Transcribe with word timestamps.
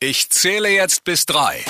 Ich 0.00 0.30
zähle 0.30 0.68
jetzt 0.68 1.02
bis 1.02 1.26
drei. 1.26 1.64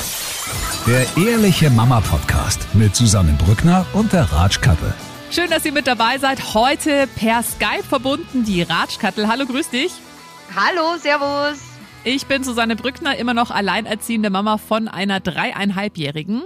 Der 0.86 1.06
Ehrliche 1.16 1.70
Mama 1.70 2.02
Podcast 2.02 2.60
mit 2.74 2.94
Susanne 2.94 3.32
Brückner 3.32 3.86
und 3.94 4.12
der 4.12 4.30
Ratschkattel. 4.30 4.92
Schön, 5.30 5.48
dass 5.48 5.64
ihr 5.64 5.72
mit 5.72 5.86
dabei 5.86 6.18
seid. 6.18 6.52
Heute 6.52 7.08
per 7.16 7.42
Skype 7.42 7.84
verbunden 7.88 8.44
die 8.44 8.60
Ratschkattel. 8.60 9.28
Hallo, 9.28 9.46
grüß 9.46 9.70
dich. 9.70 9.92
Hallo, 10.54 10.98
servus. 10.98 11.58
Ich 12.04 12.26
bin 12.26 12.44
Susanne 12.44 12.76
Brückner, 12.76 13.16
immer 13.16 13.32
noch 13.32 13.50
alleinerziehende 13.50 14.28
Mama 14.28 14.58
von 14.58 14.88
einer 14.88 15.20
dreieinhalbjährigen. 15.20 16.42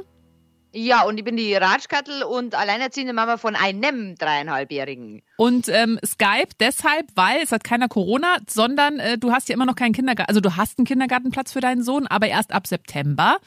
Ja, 0.73 1.03
und 1.03 1.19
ich 1.19 1.25
bin 1.25 1.37
die 1.37 1.55
Ratschkattel 1.55 2.23
und 2.23 2.55
alleinerziehende 2.55 3.13
Mama 3.13 3.37
von 3.37 3.55
einem 3.55 4.17
dreieinhalbjährigen. 4.17 5.23
Und 5.37 5.69
ähm, 5.69 5.99
Skype 6.05 6.49
deshalb, 6.61 7.07
weil 7.15 7.43
es 7.43 7.53
hat 7.53 7.65
keiner 7.65 7.89
Corona, 7.89 8.37
sondern 8.49 8.99
äh, 8.99 9.19
du 9.19 9.33
hast 9.33 9.49
ja 9.49 9.55
immer 9.55 9.67
noch 9.67 9.77
keinen 9.77 9.93
Kindergarten, 9.93 10.29
also 10.29 10.41
du 10.41 10.57
hast 10.57 10.79
einen 10.79 10.87
Kindergartenplatz 10.87 11.53
für 11.53 11.61
deinen 11.61 11.83
Sohn, 11.83 12.07
aber 12.07 12.29
erst 12.29 12.53
ab 12.53 12.67
September. 12.67 13.39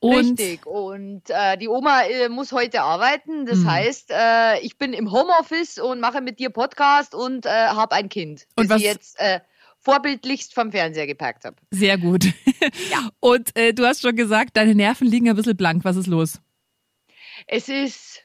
Und 0.00 0.38
Richtig. 0.38 0.66
Und 0.66 1.22
äh, 1.28 1.56
die 1.56 1.68
Oma 1.68 2.02
äh, 2.02 2.28
muss 2.28 2.52
heute 2.52 2.82
arbeiten. 2.82 3.46
Das 3.46 3.60
mhm. 3.60 3.70
heißt, 3.70 4.10
äh, 4.10 4.60
ich 4.60 4.76
bin 4.76 4.92
im 4.92 5.10
Homeoffice 5.10 5.78
und 5.78 6.00
mache 6.00 6.20
mit 6.20 6.38
dir 6.38 6.50
Podcast 6.50 7.14
und 7.14 7.46
äh, 7.46 7.48
habe 7.48 7.94
ein 7.94 8.10
Kind. 8.10 8.46
Und 8.54 8.68
was 8.68 8.82
jetzt 8.82 9.18
äh, 9.18 9.40
vorbildlichst 9.80 10.54
vom 10.54 10.72
Fernseher 10.72 11.06
gepackt 11.06 11.44
habe. 11.44 11.56
Sehr 11.70 11.98
gut. 11.98 12.24
ja. 12.90 13.08
Und 13.20 13.56
äh, 13.56 13.72
du 13.74 13.86
hast 13.86 14.02
schon 14.02 14.16
gesagt, 14.16 14.56
deine 14.56 14.74
Nerven 14.74 15.06
liegen 15.06 15.28
ein 15.28 15.36
bisschen 15.36 15.56
blank. 15.56 15.84
Was 15.84 15.96
ist 15.96 16.06
los? 16.06 16.40
Es 17.46 17.68
ist, 17.68 18.24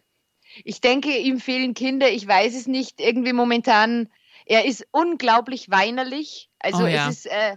ich 0.64 0.82
denke, 0.82 1.18
ihm 1.18 1.40
fehlen 1.40 1.74
Kinder. 1.74 2.10
Ich 2.10 2.28
weiß 2.28 2.56
es 2.56 2.68
nicht. 2.68 3.00
Irgendwie 3.00 3.34
momentan, 3.34 4.10
er 4.46 4.66
ist 4.66 4.88
unglaublich 4.92 5.70
weinerlich. 5.70 6.50
Also 6.60 6.84
oh, 6.84 6.88
ja. 6.88 7.10
es 7.10 7.18
ist, 7.18 7.26
äh, 7.28 7.56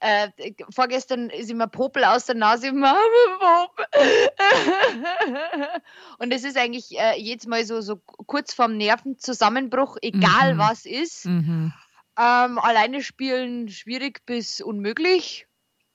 äh, 0.00 0.28
vorgestern 0.72 1.30
ist 1.30 1.50
immer 1.50 1.66
Popel 1.66 2.04
aus 2.04 2.26
der 2.26 2.36
Nase. 2.36 2.68
Und 6.18 6.32
es 6.32 6.44
ist 6.44 6.56
eigentlich 6.56 6.96
äh, 6.98 7.20
jedes 7.20 7.46
Mal 7.46 7.64
so, 7.64 7.80
so 7.80 8.00
kurz 8.26 8.54
vorm 8.54 8.76
Nervenzusammenbruch, 8.76 9.96
egal 10.02 10.54
mhm. 10.54 10.58
was 10.58 10.86
ist. 10.86 11.26
Mhm. 11.26 11.72
Ähm, 12.16 12.58
alleine 12.58 13.02
spielen 13.02 13.68
schwierig 13.68 14.24
bis 14.26 14.60
unmöglich. 14.60 15.46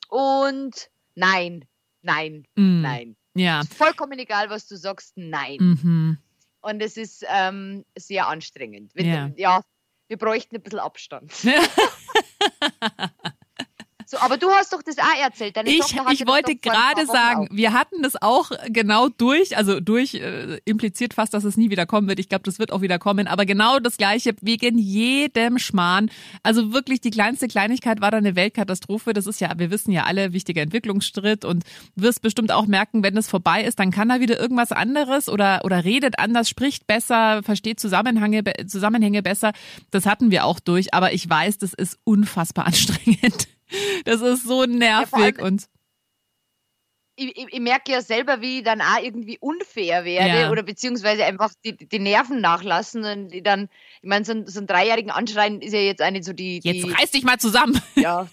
Und 0.09 0.89
nein, 1.15 1.65
nein, 2.01 2.45
mhm. 2.55 2.81
nein. 2.81 3.15
Ja. 3.35 3.61
Vollkommen 3.77 4.19
egal, 4.19 4.49
was 4.49 4.67
du 4.67 4.77
sagst, 4.77 5.13
nein. 5.15 5.57
Mhm. 5.59 6.17
Und 6.61 6.81
es 6.81 6.97
ist 6.97 7.25
ähm, 7.27 7.83
sehr 7.97 8.27
anstrengend. 8.27 8.91
Wenn, 8.95 9.05
ja. 9.05 9.31
ja, 9.35 9.61
wir 10.07 10.17
bräuchten 10.17 10.55
ein 10.55 10.61
bisschen 10.61 10.79
Abstand. 10.79 11.33
So, 14.13 14.19
aber 14.19 14.37
du 14.37 14.47
hast 14.51 14.71
doch 14.71 14.83
das 14.83 14.99
auch 14.99 15.23
erzählt. 15.23 15.57
Deine 15.57 15.71
ich 15.71 15.79
ich 16.11 16.27
wollte 16.27 16.55
gerade 16.55 17.07
sagen, 17.07 17.47
auch. 17.47 17.55
wir 17.55 17.73
hatten 17.73 18.03
das 18.03 18.21
auch 18.21 18.51
genau 18.67 19.09
durch, 19.09 19.57
also 19.57 19.79
durch 19.79 20.13
äh, 20.13 20.59
impliziert 20.65 21.15
fast, 21.15 21.33
dass 21.33 21.43
es 21.43 21.57
nie 21.57 21.71
wieder 21.71 21.87
kommen 21.87 22.07
wird. 22.07 22.19
Ich 22.19 22.29
glaube, 22.29 22.43
das 22.43 22.59
wird 22.59 22.71
auch 22.71 22.81
wieder 22.81 22.99
kommen. 22.99 23.25
Aber 23.25 23.47
genau 23.47 23.79
das 23.79 23.97
Gleiche 23.97 24.35
wegen 24.41 24.77
jedem 24.77 25.57
Schmarrn. 25.57 26.11
Also 26.43 26.73
wirklich 26.73 27.01
die 27.01 27.09
kleinste 27.09 27.47
Kleinigkeit 27.47 28.01
war 28.01 28.11
da 28.11 28.17
eine 28.17 28.35
Weltkatastrophe. 28.35 29.13
Das 29.13 29.25
ist 29.25 29.41
ja, 29.41 29.51
wir 29.57 29.71
wissen 29.71 29.91
ja 29.91 30.03
alle, 30.03 30.31
wichtiger 30.31 30.61
Entwicklungsschritt 30.61 31.43
und 31.43 31.63
wirst 31.95 32.21
bestimmt 32.21 32.51
auch 32.51 32.67
merken, 32.67 33.01
wenn 33.01 33.17
es 33.17 33.27
vorbei 33.27 33.63
ist, 33.63 33.79
dann 33.79 33.89
kann 33.89 34.11
er 34.11 34.19
wieder 34.19 34.39
irgendwas 34.39 34.71
anderes 34.71 35.27
oder 35.27 35.61
oder 35.63 35.83
redet 35.83 36.19
anders, 36.19 36.49
spricht 36.49 36.85
besser, 36.85 37.41
versteht 37.41 37.79
Zusammenhänge 37.79 38.43
Zusammenhänge 38.67 39.23
besser. 39.23 39.53
Das 39.89 40.05
hatten 40.05 40.29
wir 40.29 40.45
auch 40.45 40.59
durch. 40.59 40.93
Aber 40.93 41.13
ich 41.13 41.27
weiß, 41.27 41.57
das 41.57 41.73
ist 41.73 41.97
unfassbar 42.03 42.65
anstrengend. 42.67 43.47
Das 44.05 44.21
ist 44.21 44.45
so 44.45 44.65
nervig 44.65 45.37
ja, 45.37 45.45
und. 45.45 45.67
Ich, 47.15 47.37
ich, 47.37 47.45
ich, 47.53 47.59
merke 47.59 47.91
ja 47.91 48.01
selber, 48.01 48.41
wie 48.41 48.57
ich 48.59 48.63
dann 48.63 48.81
auch 48.81 48.99
irgendwie 48.99 49.37
unfair 49.39 50.03
werde 50.03 50.41
ja. 50.41 50.51
oder 50.51 50.63
beziehungsweise 50.63 51.23
einfach 51.25 51.53
die, 51.63 51.77
die 51.77 51.99
Nerven 51.99 52.41
nachlassen 52.41 53.05
und 53.05 53.29
die 53.29 53.43
dann, 53.43 53.69
ich 54.01 54.09
meine, 54.09 54.25
so, 54.25 54.33
so 54.47 54.59
einen 54.59 54.65
Dreijährigen 54.65 55.11
anschreien 55.11 55.61
ist 55.61 55.73
ja 55.73 55.79
jetzt 55.79 56.01
nicht 56.01 56.23
so 56.23 56.33
die. 56.33 56.59
die 56.59 56.71
jetzt 56.71 56.99
reiß 56.99 57.11
dich 57.11 57.23
mal 57.23 57.37
zusammen. 57.37 57.79
Ja. 57.95 58.27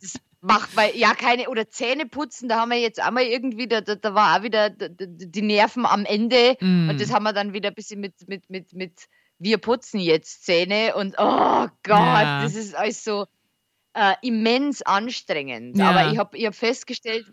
das 0.00 0.14
macht, 0.44 0.76
weil, 0.76 0.96
ja, 0.96 1.14
keine, 1.14 1.48
oder 1.48 1.68
Zähne 1.68 2.06
putzen, 2.06 2.48
da 2.48 2.60
haben 2.60 2.70
wir 2.70 2.78
jetzt 2.78 3.00
einmal 3.00 3.24
irgendwie, 3.24 3.66
da, 3.66 3.80
da, 3.80 3.94
da 3.94 4.14
war 4.14 4.38
auch 4.38 4.42
wieder 4.42 4.70
die 4.70 5.42
Nerven 5.42 5.86
am 5.86 6.04
Ende 6.04 6.56
mm. 6.60 6.90
und 6.90 7.00
das 7.00 7.12
haben 7.12 7.24
wir 7.24 7.32
dann 7.32 7.52
wieder 7.52 7.70
ein 7.70 7.74
bisschen 7.74 8.00
mit, 8.00 8.28
mit, 8.28 8.48
mit, 8.50 8.72
mit, 8.74 9.06
wir 9.38 9.58
putzen 9.58 10.00
jetzt 10.00 10.44
Zähne 10.44 10.94
und 10.96 11.14
oh 11.18 11.66
Gott, 11.82 11.88
ja. 11.88 12.42
das 12.42 12.54
ist 12.54 12.74
alles 12.74 13.02
so 13.02 13.26
äh, 13.94 14.14
immens 14.22 14.82
anstrengend. 14.82 15.78
Ja. 15.78 15.90
Aber 15.90 16.12
ich 16.12 16.18
habe 16.18 16.36
ich 16.36 16.46
hab 16.46 16.54
festgestellt, 16.54 17.26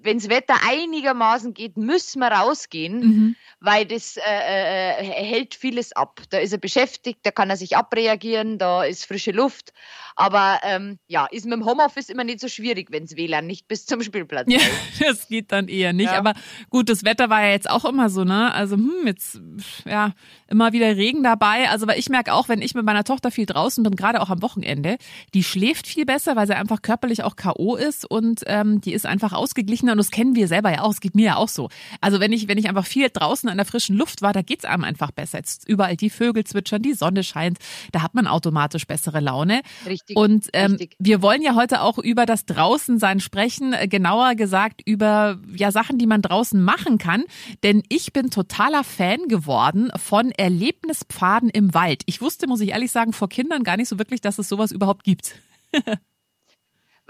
wenn 0.00 0.18
das 0.18 0.28
Wetter 0.28 0.54
einigermaßen 0.66 1.54
geht, 1.54 1.76
müssen 1.76 2.20
wir 2.20 2.28
rausgehen, 2.28 3.00
mhm. 3.00 3.36
weil 3.60 3.84
das 3.84 4.16
äh, 4.16 4.20
äh, 4.20 5.04
hält 5.04 5.54
vieles 5.54 5.92
ab. 5.92 6.20
Da 6.30 6.38
ist 6.38 6.52
er 6.52 6.58
beschäftigt, 6.58 7.20
da 7.24 7.30
kann 7.30 7.50
er 7.50 7.56
sich 7.56 7.76
abreagieren, 7.76 8.58
da 8.58 8.84
ist 8.84 9.06
frische 9.06 9.32
Luft. 9.32 9.72
Aber 10.14 10.60
ähm, 10.62 10.98
ja, 11.06 11.26
ist 11.26 11.46
mit 11.46 11.54
dem 11.54 11.64
Homeoffice 11.64 12.08
immer 12.08 12.24
nicht 12.24 12.40
so 12.40 12.48
schwierig, 12.48 12.88
wenn 12.90 13.04
es 13.04 13.16
WLAN 13.16 13.46
nicht 13.46 13.68
bis 13.68 13.86
zum 13.86 14.02
Spielplatz 14.02 14.46
ja, 14.48 14.58
Das 15.00 15.28
geht 15.28 15.52
dann 15.52 15.68
eher 15.68 15.92
nicht. 15.92 16.12
Ja. 16.12 16.18
Aber 16.18 16.34
gut, 16.70 16.88
das 16.88 17.04
Wetter 17.04 17.30
war 17.30 17.42
ja 17.42 17.50
jetzt 17.50 17.70
auch 17.70 17.84
immer 17.84 18.08
so, 18.08 18.24
ne? 18.24 18.52
Also 18.52 18.76
hm, 18.76 19.06
jetzt 19.06 19.40
ja 19.84 20.12
immer 20.48 20.72
wieder 20.72 20.96
Regen 20.96 21.22
dabei. 21.22 21.68
Also 21.70 21.86
weil 21.86 21.98
ich 21.98 22.08
merke 22.08 22.32
auch, 22.32 22.48
wenn 22.48 22.62
ich 22.62 22.74
mit 22.74 22.84
meiner 22.84 23.04
Tochter 23.04 23.30
viel 23.30 23.46
draußen 23.46 23.84
bin, 23.84 23.94
gerade 23.94 24.20
auch 24.20 24.30
am 24.30 24.42
Wochenende, 24.42 24.96
die 25.34 25.44
schläft 25.44 25.86
viel 25.86 26.04
besser, 26.04 26.34
weil 26.36 26.46
sie 26.46 26.56
einfach 26.56 26.82
körperlich 26.82 27.22
auch 27.22 27.36
KO 27.36 27.76
ist 27.76 28.04
und 28.10 28.42
ähm, 28.46 28.80
die 28.80 28.92
ist 28.92 29.06
einfach 29.06 29.32
ausgeglichener. 29.32 29.92
Und 29.92 29.98
das 29.98 30.10
kennen 30.10 30.34
wir 30.34 30.48
selber 30.48 30.72
ja 30.72 30.82
auch. 30.82 30.90
Es 30.90 31.00
geht 31.00 31.14
mir 31.14 31.26
ja 31.26 31.36
auch 31.36 31.48
so. 31.48 31.68
Also 32.00 32.18
wenn 32.18 32.32
ich 32.32 32.48
wenn 32.48 32.58
ich 32.58 32.68
einfach 32.68 32.86
viel 32.86 33.08
draußen 33.12 33.48
an 33.48 33.56
der 33.56 33.66
frischen 33.66 33.96
Luft 33.96 34.22
war, 34.22 34.32
da 34.32 34.42
geht's 34.42 34.64
einem 34.64 34.84
einfach 34.84 35.10
besser. 35.10 35.38
Jetzt 35.38 35.68
überall 35.68 35.96
die 35.96 36.10
Vögel 36.10 36.44
zwitschern, 36.44 36.82
die 36.82 36.94
Sonne 36.94 37.22
scheint, 37.22 37.58
da 37.92 38.02
hat 38.02 38.14
man 38.14 38.26
automatisch 38.26 38.86
bessere 38.86 39.20
Laune. 39.20 39.62
Richtig. 39.86 40.08
Richtig. 40.08 40.16
Und 40.16 40.48
ähm, 40.52 40.78
wir 40.98 41.22
wollen 41.22 41.42
ja 41.42 41.54
heute 41.54 41.82
auch 41.82 41.98
über 41.98 42.26
das 42.26 42.46
Draußensein 42.46 43.20
sprechen, 43.20 43.72
äh, 43.72 43.88
genauer 43.88 44.34
gesagt 44.34 44.82
über 44.84 45.38
ja 45.54 45.70
Sachen, 45.70 45.98
die 45.98 46.06
man 46.06 46.22
draußen 46.22 46.60
machen 46.60 46.98
kann. 46.98 47.24
Denn 47.62 47.82
ich 47.88 48.12
bin 48.12 48.30
totaler 48.30 48.84
Fan 48.84 49.28
geworden 49.28 49.90
von 49.96 50.30
Erlebnispfaden 50.38 51.50
im 51.50 51.74
Wald. 51.74 52.02
Ich 52.06 52.20
wusste, 52.20 52.46
muss 52.46 52.60
ich 52.60 52.70
ehrlich 52.70 52.92
sagen, 52.92 53.12
vor 53.12 53.28
Kindern 53.28 53.64
gar 53.64 53.76
nicht 53.76 53.88
so 53.88 53.98
wirklich, 53.98 54.20
dass 54.20 54.38
es 54.38 54.48
sowas 54.48 54.72
überhaupt 54.72 55.04
gibt. 55.04 55.34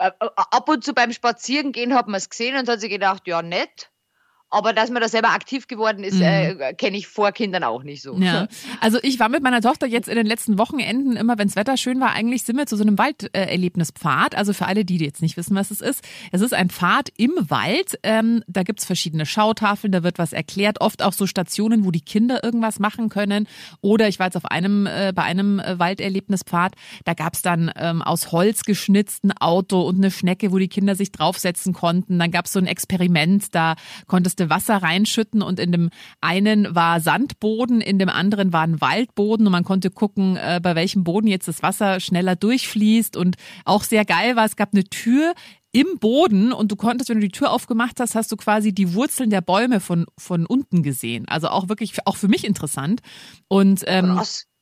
Äh, 0.00 0.12
äh, 0.20 0.28
ab 0.36 0.68
und 0.68 0.84
zu 0.84 0.94
beim 0.94 1.12
Spazierengehen 1.12 1.92
hat 1.92 2.06
man 2.06 2.18
es 2.18 2.30
gesehen 2.30 2.56
und 2.56 2.68
hat 2.68 2.80
sich 2.80 2.90
gedacht, 2.90 3.26
ja, 3.26 3.42
nett. 3.42 3.90
Aber 4.50 4.72
dass 4.72 4.90
man 4.90 5.02
da 5.02 5.08
selber 5.08 5.30
aktiv 5.30 5.66
geworden 5.66 6.02
ist, 6.04 6.14
mhm. 6.14 6.22
äh, 6.22 6.74
kenne 6.74 6.96
ich 6.96 7.06
vor 7.06 7.32
Kindern 7.32 7.64
auch 7.64 7.82
nicht 7.82 8.02
so. 8.02 8.16
Ja. 8.16 8.48
Also 8.80 8.98
ich 9.02 9.20
war 9.20 9.28
mit 9.28 9.42
meiner 9.42 9.60
Tochter 9.60 9.86
jetzt 9.86 10.08
in 10.08 10.16
den 10.16 10.26
letzten 10.26 10.58
Wochenenden 10.58 11.16
immer, 11.16 11.36
wenn 11.36 11.48
das 11.48 11.56
Wetter 11.56 11.76
schön 11.76 12.00
war, 12.00 12.12
eigentlich 12.12 12.44
sind 12.44 12.56
wir 12.56 12.66
zu 12.66 12.76
so 12.76 12.82
einem 12.82 12.96
Walderlebnispfad. 12.96 14.34
Also 14.34 14.54
für 14.54 14.66
alle, 14.66 14.86
die 14.86 14.96
jetzt 14.98 15.20
nicht 15.20 15.36
wissen, 15.36 15.54
was 15.54 15.70
es 15.70 15.80
ist. 15.80 16.02
Es 16.32 16.40
ist 16.40 16.54
ein 16.54 16.70
Pfad 16.70 17.10
im 17.16 17.32
Wald. 17.48 17.98
Ähm, 18.02 18.42
da 18.46 18.62
gibt's 18.62 18.86
verschiedene 18.86 19.26
Schautafeln, 19.26 19.92
da 19.92 20.02
wird 20.02 20.18
was 20.18 20.32
erklärt. 20.32 20.80
Oft 20.80 21.02
auch 21.02 21.12
so 21.12 21.26
Stationen, 21.26 21.84
wo 21.84 21.90
die 21.90 22.00
Kinder 22.00 22.42
irgendwas 22.42 22.78
machen 22.78 23.10
können. 23.10 23.46
Oder 23.82 24.08
ich 24.08 24.18
war 24.18 24.26
jetzt 24.26 24.36
auf 24.36 24.46
einem, 24.46 24.86
äh, 24.86 25.12
bei 25.14 25.24
einem 25.24 25.58
äh, 25.58 25.78
Walderlebnispfad, 25.78 26.74
da 27.04 27.12
gab's 27.12 27.42
dann 27.42 27.70
ähm, 27.76 28.00
aus 28.00 28.32
Holz 28.32 28.64
geschnitzten 28.64 29.32
Auto 29.32 29.82
und 29.82 29.96
eine 29.96 30.10
Schnecke, 30.10 30.52
wo 30.52 30.58
die 30.58 30.68
Kinder 30.68 30.94
sich 30.94 31.12
draufsetzen 31.12 31.74
konnten. 31.74 32.18
Dann 32.18 32.30
gab's 32.30 32.52
so 32.52 32.58
ein 32.58 32.66
Experiment, 32.66 33.54
da 33.54 33.74
konntest 34.06 34.37
musste 34.38 34.50
Wasser 34.50 34.76
reinschütten 34.76 35.42
und 35.42 35.58
in 35.58 35.72
dem 35.72 35.90
einen 36.20 36.74
war 36.74 37.00
Sandboden, 37.00 37.80
in 37.80 37.98
dem 37.98 38.08
anderen 38.08 38.52
war 38.52 38.62
ein 38.62 38.80
Waldboden 38.80 39.46
und 39.46 39.52
man 39.52 39.64
konnte 39.64 39.90
gucken, 39.90 40.36
äh, 40.36 40.60
bei 40.62 40.74
welchem 40.74 41.04
Boden 41.04 41.26
jetzt 41.26 41.48
das 41.48 41.62
Wasser 41.62 42.00
schneller 42.00 42.36
durchfließt 42.36 43.16
und 43.16 43.36
auch 43.64 43.82
sehr 43.82 44.04
geil 44.04 44.36
war, 44.36 44.44
es 44.44 44.56
gab 44.56 44.72
eine 44.72 44.84
Tür 44.84 45.34
im 45.72 45.98
Boden 45.98 46.52
und 46.52 46.70
du 46.70 46.76
konntest, 46.76 47.10
wenn 47.10 47.20
du 47.20 47.26
die 47.26 47.32
Tür 47.32 47.50
aufgemacht 47.50 48.00
hast, 48.00 48.14
hast 48.14 48.32
du 48.32 48.36
quasi 48.36 48.72
die 48.72 48.94
Wurzeln 48.94 49.30
der 49.30 49.42
Bäume 49.42 49.80
von, 49.80 50.06
von 50.16 50.46
unten 50.46 50.82
gesehen. 50.82 51.26
Also 51.28 51.48
auch 51.48 51.68
wirklich, 51.68 51.94
auch 52.06 52.16
für 52.16 52.28
mich 52.28 52.44
interessant. 52.44 53.00
Und 53.48 53.82
ähm. 53.86 54.18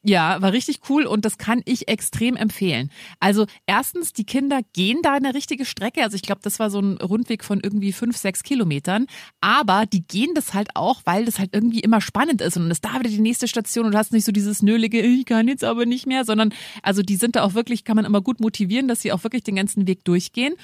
Ja, 0.08 0.40
war 0.40 0.52
richtig 0.52 0.82
cool 0.88 1.04
und 1.04 1.24
das 1.24 1.36
kann 1.36 1.62
ich 1.64 1.88
extrem 1.88 2.36
empfehlen. 2.36 2.92
Also 3.18 3.46
erstens, 3.66 4.12
die 4.12 4.22
Kinder 4.22 4.60
gehen 4.72 5.00
da 5.02 5.14
eine 5.14 5.34
richtige 5.34 5.64
Strecke. 5.64 6.04
Also 6.04 6.14
ich 6.14 6.22
glaube, 6.22 6.42
das 6.44 6.60
war 6.60 6.70
so 6.70 6.78
ein 6.78 6.98
Rundweg 6.98 7.42
von 7.42 7.58
irgendwie 7.60 7.92
fünf, 7.92 8.16
sechs 8.16 8.44
Kilometern. 8.44 9.06
Aber 9.40 9.84
die 9.84 10.06
gehen 10.06 10.32
das 10.36 10.54
halt 10.54 10.68
auch, 10.76 11.00
weil 11.06 11.24
das 11.24 11.40
halt 11.40 11.50
irgendwie 11.52 11.80
immer 11.80 12.00
spannend 12.00 12.40
ist. 12.40 12.56
Und 12.56 12.70
ist 12.70 12.84
da 12.84 12.94
wieder 13.00 13.10
die 13.10 13.18
nächste 13.18 13.48
Station 13.48 13.84
und 13.84 13.92
du 13.92 13.98
hast 13.98 14.12
nicht 14.12 14.24
so 14.24 14.30
dieses 14.30 14.62
nölige, 14.62 15.00
ich 15.00 15.26
kann 15.26 15.48
jetzt 15.48 15.64
aber 15.64 15.86
nicht 15.86 16.06
mehr, 16.06 16.24
sondern 16.24 16.54
also 16.84 17.02
die 17.02 17.16
sind 17.16 17.34
da 17.34 17.42
auch 17.42 17.54
wirklich, 17.54 17.82
kann 17.82 17.96
man 17.96 18.04
immer 18.04 18.20
gut 18.20 18.38
motivieren, 18.38 18.86
dass 18.86 19.00
sie 19.02 19.10
auch 19.10 19.24
wirklich 19.24 19.42
den 19.42 19.56
ganzen 19.56 19.88
Weg 19.88 20.04
durchgehen. 20.04 20.54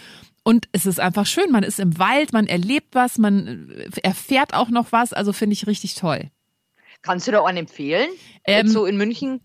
Und 0.45 0.69
es 0.71 0.87
ist 0.87 1.01
einfach 1.01 1.27
schön. 1.27 1.51
Man 1.51 1.65
ist 1.65 1.81
im 1.81 1.99
Wald, 1.99 2.33
man 2.33 2.47
erlebt 2.47 2.95
was, 2.95 3.19
man 3.19 3.73
erfährt 4.05 4.55
auch 4.55 4.69
noch 4.69 4.93
was. 4.93 5.13
Also 5.13 5.33
finde 5.33 5.55
ich 5.55 5.67
richtig 5.67 5.97
toll. 5.97 6.31
Kannst 7.03 7.27
du 7.27 7.33
da 7.33 7.45
einen 7.45 7.59
empfehlen? 7.59 8.09
Ähm, 8.45 8.69
so 8.69 8.87
in 8.87 8.97
München? 8.97 9.41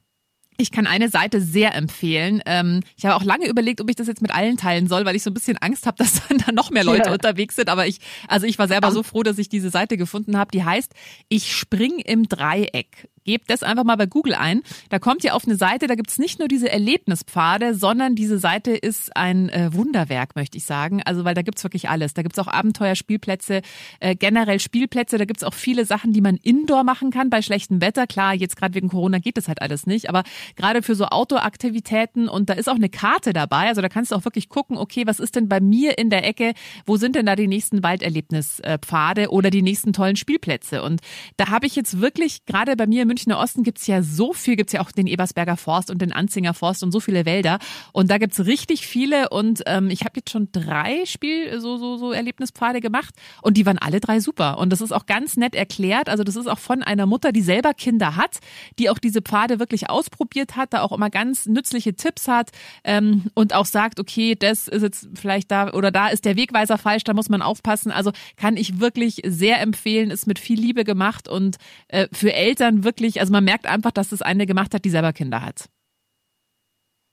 Ich 0.60 0.72
kann 0.72 0.88
eine 0.88 1.10
Seite 1.10 1.40
sehr 1.40 1.76
empfehlen. 1.76 2.42
Ähm, 2.48 2.82
ich 2.96 3.06
habe 3.06 3.16
auch 3.16 3.24
lange 3.24 3.48
überlegt, 3.48 3.80
ob 3.80 3.90
ich 3.90 3.96
das 3.96 4.08
jetzt 4.08 4.24
mit 4.24 4.34
allen 4.34 4.58
teilen 4.58 4.88
soll, 4.88 5.06
weil 5.06 5.16
ich 5.16 5.22
so 5.22 5.30
ein 5.30 5.36
bisschen 5.36 5.58
Angst 5.60 5.86
habe, 5.86 5.98
dass 6.04 6.28
dann 6.28 6.40
da 6.40 6.52
noch 6.52 6.72
mehr 6.72 6.84
Leute 6.84 7.10
ja. 7.10 7.14
unterwegs 7.14 7.56
sind. 7.56 7.70
Aber 7.70 7.86
ich, 7.86 8.00
also 8.28 8.48
ich 8.48 8.58
war 8.58 8.68
selber 8.68 8.92
so 8.92 9.04
froh, 9.04 9.24
dass 9.24 9.38
ich 9.38 9.50
diese 9.50 9.70
Seite 9.70 9.98
gefunden 9.98 10.38
habe. 10.38 10.52
Die 10.52 10.64
heißt 10.64 10.94
Ich 11.30 11.56
spring 11.56 12.00
im 12.00 12.28
Dreieck. 12.28 13.10
Gebt 13.28 13.50
das 13.50 13.62
einfach 13.62 13.84
mal 13.84 13.98
bei 13.98 14.06
Google 14.06 14.36
ein. 14.36 14.62
Da 14.88 15.00
kommt 15.00 15.26
ihr 15.26 15.36
auf 15.36 15.46
eine 15.46 15.58
Seite, 15.58 15.88
da 15.88 15.96
gibt's 15.96 16.18
nicht 16.18 16.40
nur 16.40 16.48
diese 16.48 16.72
Erlebnispfade, 16.72 17.76
sondern 17.76 18.16
diese 18.16 18.40
Seite 18.40 18.72
ist 18.72 19.18
ein 19.18 19.50
äh, 19.50 19.74
Wunderwerk, 19.74 20.38
möchte 20.38 20.58
ich 20.58 20.64
sagen. 20.64 21.04
Also, 21.04 21.26
weil 21.26 21.34
da 21.34 21.42
gibt's 21.42 21.62
wirklich 21.62 21.90
alles. 21.90 22.14
Da 22.14 22.22
gibt's 22.22 22.40
auch 22.40 22.48
Abenteuerspielplätze, 22.48 23.64
äh, 24.00 24.16
generell 24.16 24.62
Spielplätze, 24.62 25.18
da 25.18 25.26
gibt's 25.26 25.44
auch 25.44 25.54
viele 25.54 25.84
Sachen, 25.84 26.14
die 26.14 26.22
man 26.22 26.38
indoor 26.38 26.86
machen 26.86 27.12
kann 27.12 27.30
bei 27.30 27.42
schlechtem 27.42 27.82
Wetter. 27.82 28.08
Klar, 28.08 28.34
jetzt 28.34 28.56
gerade 28.56 28.76
wegen 28.76 28.88
Corona 28.88 29.20
geht 29.20 29.36
das 29.36 29.50
halt 29.50 29.62
alles 29.62 29.86
nicht, 29.86 30.08
aber 30.08 30.24
gerade 30.56 30.82
für 30.82 30.96
so 30.96 31.08
Outdoor-Aktivitäten 31.08 32.30
und 32.30 32.50
da 32.50 32.54
ist 32.54 32.70
auch 32.70 32.76
eine 32.76 32.88
Karte 32.88 33.34
dabei. 33.34 33.68
Also 33.68 33.82
da 33.82 33.90
kannst 33.90 34.14
du 34.14 34.16
auch 34.16 34.24
wirklich 34.24 34.48
gucken, 34.48 34.78
okay, 34.78 35.06
was 35.06 35.20
ist 35.20 35.36
denn 35.36 35.50
bei 35.50 35.60
mir 35.60 35.98
in 35.98 36.10
der 36.10 36.26
Ecke? 36.26 36.54
Wo 36.86 36.96
sind 36.96 37.18
denn 37.18 37.26
da 37.26 37.36
die 37.36 37.50
nächsten 37.50 37.84
Walderlebnispfade 37.84 39.32
oder 39.32 39.50
die 39.50 39.62
nächsten 39.62 39.92
tollen 39.92 40.16
Spielplätze? 40.16 40.82
Und 40.82 41.02
da 41.36 41.50
habe 41.50 41.66
ich 41.66 41.76
jetzt 41.76 42.00
wirklich 42.00 42.46
gerade 42.46 42.78
bei 42.78 42.88
mir 42.88 43.02
in 43.02 43.17
Münchner 43.18 43.40
Osten 43.40 43.64
gibt's 43.64 43.88
ja 43.88 44.04
so 44.04 44.32
viel, 44.32 44.56
gibt's 44.56 44.74
ja 44.74 44.82
auch 44.82 44.92
den 44.92 45.08
Ebersberger 45.08 45.58
Forst 45.58 45.90
und 45.90 46.04
den 46.04 46.12
Anzinger 46.12 46.54
Forst 46.54 46.84
und 46.84 46.92
so 46.92 47.00
viele 47.00 47.26
Wälder. 47.26 47.58
Und 47.94 48.12
da 48.12 48.20
gibt's 48.20 48.46
richtig 48.46 48.86
viele. 48.86 49.30
Und 49.30 49.64
ähm, 49.66 49.90
ich 49.90 50.02
habe 50.02 50.18
jetzt 50.18 50.30
schon 50.30 50.50
drei 50.52 51.04
Spiel, 51.08 51.60
so, 51.60 51.78
so, 51.78 51.98
so 51.98 52.12
Erlebnispfade 52.12 52.80
gemacht 52.80 53.16
und 53.42 53.58
die 53.58 53.66
waren 53.66 53.80
alle 53.80 54.00
drei 54.02 54.20
super. 54.20 54.60
Und 54.60 54.70
das 54.72 54.82
ist 54.82 54.92
auch 54.92 55.08
ganz 55.08 55.36
nett 55.36 55.56
erklärt. 55.56 56.10
Also 56.10 56.24
das 56.24 56.36
ist 56.36 56.46
auch 56.46 56.60
von 56.60 56.84
einer 56.84 57.08
Mutter, 57.08 57.32
die 57.32 57.42
selber 57.42 57.74
Kinder 57.74 58.16
hat, 58.16 58.38
die 58.78 58.92
auch 58.92 59.00
diese 59.00 59.24
Pfade 59.24 59.58
wirklich 59.58 59.90
ausprobiert 59.90 60.56
hat, 60.56 60.74
da 60.74 60.84
auch 60.84 60.92
immer 60.92 61.10
ganz 61.10 61.48
nützliche 61.48 61.96
Tipps 61.96 62.28
hat 62.28 62.52
ähm, 62.84 63.32
und 63.34 63.56
auch 63.56 63.66
sagt, 63.66 64.00
okay, 64.00 64.36
das 64.36 64.68
ist 64.68 64.84
jetzt 64.84 65.10
vielleicht 65.16 65.50
da 65.50 65.74
oder 65.74 65.90
da 65.90 66.10
ist 66.10 66.24
der 66.24 66.36
Wegweiser 66.36 66.78
falsch, 66.78 67.04
da 67.04 67.16
muss 67.16 67.30
man 67.30 67.42
aufpassen. 67.42 67.92
Also 67.92 68.12
kann 68.36 68.58
ich 68.58 68.80
wirklich 68.80 69.24
sehr 69.26 69.60
empfehlen, 69.60 70.12
ist 70.12 70.28
mit 70.28 70.38
viel 70.38 70.60
Liebe 70.60 70.84
gemacht 70.84 71.28
und 71.28 71.58
äh, 71.88 72.08
für 72.12 72.32
Eltern 72.32 72.84
wirklich 72.84 73.07
wirklich, 73.08 73.20
also 73.22 73.32
man 73.32 73.44
merkt 73.44 73.66
einfach, 73.66 73.92
dass 73.92 74.12
es 74.12 74.22
eine 74.22 74.46
gemacht 74.46 74.74
hat, 74.74 74.86
die 74.86 74.90
selber 74.90 75.14
Kinder 75.14 75.42
hat. 75.42 75.70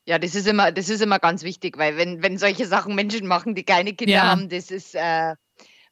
Ja, 0.06 0.18
das 0.18 0.34
ist 0.34 0.46
immer, 0.46 0.70
das 0.70 0.90
ist 0.90 1.00
immer 1.00 1.18
ganz 1.18 1.42
wichtig, 1.44 1.78
weil 1.78 1.96
wenn, 1.96 2.22
wenn 2.22 2.36
solche 2.36 2.66
Sachen 2.66 2.94
Menschen 2.94 3.26
machen, 3.26 3.54
die 3.54 3.64
keine 3.64 3.94
Kinder 3.94 4.14
ja. 4.14 4.22
haben, 4.24 4.50
das 4.50 4.70
ist 4.70 4.94
äh, 4.94 5.34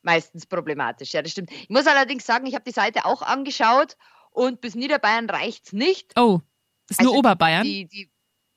meistens 0.02 0.46
problematisch. 0.46 1.12
Ja, 1.12 1.22
das 1.22 1.32
stimmt. 1.32 1.50
Ich 1.50 1.70
muss 1.70 1.86
allerdings 1.86 2.26
sagen, 2.26 2.46
ich 2.46 2.54
habe 2.54 2.64
die 2.64 2.72
Seite 2.72 3.06
auch 3.06 3.22
angeschaut 3.22 3.96
und 4.30 4.60
bis 4.60 4.74
Niederbayern 4.74 5.30
reicht 5.30 5.66
es 5.66 5.72
nicht. 5.72 6.12
Oh, 6.18 6.40
ist 6.90 7.00
also 7.00 7.10
nur 7.10 7.20
Oberbayern? 7.20 7.64
Die, 7.64 7.86
die 7.86 8.10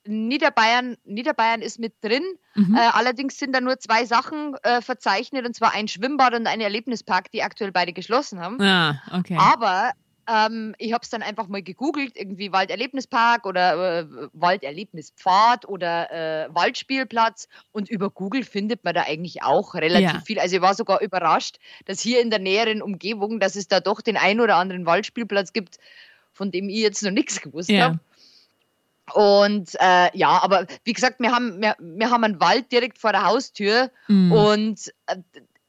Niederbayern, 0.07 0.97
Niederbayern 1.05 1.61
ist 1.61 1.79
mit 1.79 1.93
drin. 2.03 2.23
Mhm. 2.55 2.75
Äh, 2.75 2.89
allerdings 2.91 3.37
sind 3.37 3.53
da 3.53 3.61
nur 3.61 3.79
zwei 3.79 4.05
Sachen 4.05 4.55
äh, 4.63 4.81
verzeichnet, 4.81 5.45
und 5.45 5.55
zwar 5.55 5.73
ein 5.73 5.87
Schwimmbad 5.87 6.33
und 6.33 6.47
ein 6.47 6.59
Erlebnispark, 6.59 7.31
die 7.31 7.43
aktuell 7.43 7.71
beide 7.71 7.93
geschlossen 7.93 8.41
haben. 8.41 8.61
Ah, 8.61 9.01
okay. 9.13 9.37
Aber 9.39 9.93
ähm, 10.27 10.75
ich 10.77 10.93
habe 10.93 11.03
es 11.03 11.09
dann 11.09 11.21
einfach 11.21 11.47
mal 11.47 11.61
gegoogelt, 11.61 12.13
irgendwie 12.15 12.51
Walderlebnispark 12.51 13.45
oder 13.45 13.99
äh, 13.99 14.05
Walderlebnispfad 14.33 15.67
oder 15.67 16.11
äh, 16.11 16.47
Waldspielplatz 16.53 17.47
und 17.71 17.89
über 17.89 18.09
Google 18.09 18.43
findet 18.43 18.83
man 18.83 18.93
da 18.93 19.03
eigentlich 19.03 19.43
auch 19.43 19.75
relativ 19.75 20.13
ja. 20.13 20.21
viel. 20.21 20.39
Also 20.39 20.55
ich 20.57 20.61
war 20.61 20.73
sogar 20.73 21.01
überrascht, 21.01 21.59
dass 21.85 21.99
hier 21.99 22.21
in 22.21 22.29
der 22.29 22.39
näheren 22.39 22.81
Umgebung, 22.81 23.39
dass 23.39 23.55
es 23.55 23.67
da 23.67 23.79
doch 23.79 24.01
den 24.01 24.17
einen 24.17 24.39
oder 24.39 24.55
anderen 24.55 24.85
Waldspielplatz 24.85 25.53
gibt, 25.53 25.77
von 26.33 26.51
dem 26.51 26.69
ich 26.69 26.79
jetzt 26.79 27.03
noch 27.03 27.11
nichts 27.11 27.41
gewusst 27.41 27.69
ja. 27.69 27.85
habe. 27.85 27.99
Und 29.13 29.75
äh, 29.79 30.17
ja, 30.17 30.41
aber 30.41 30.65
wie 30.83 30.93
gesagt, 30.93 31.19
wir 31.19 31.31
haben, 31.31 31.61
wir, 31.61 31.75
wir 31.79 32.09
haben 32.09 32.23
einen 32.23 32.39
Wald 32.39 32.71
direkt 32.71 32.97
vor 32.97 33.11
der 33.11 33.25
Haustür 33.25 33.91
mhm. 34.07 34.31
und 34.31 34.93
äh, 35.05 35.17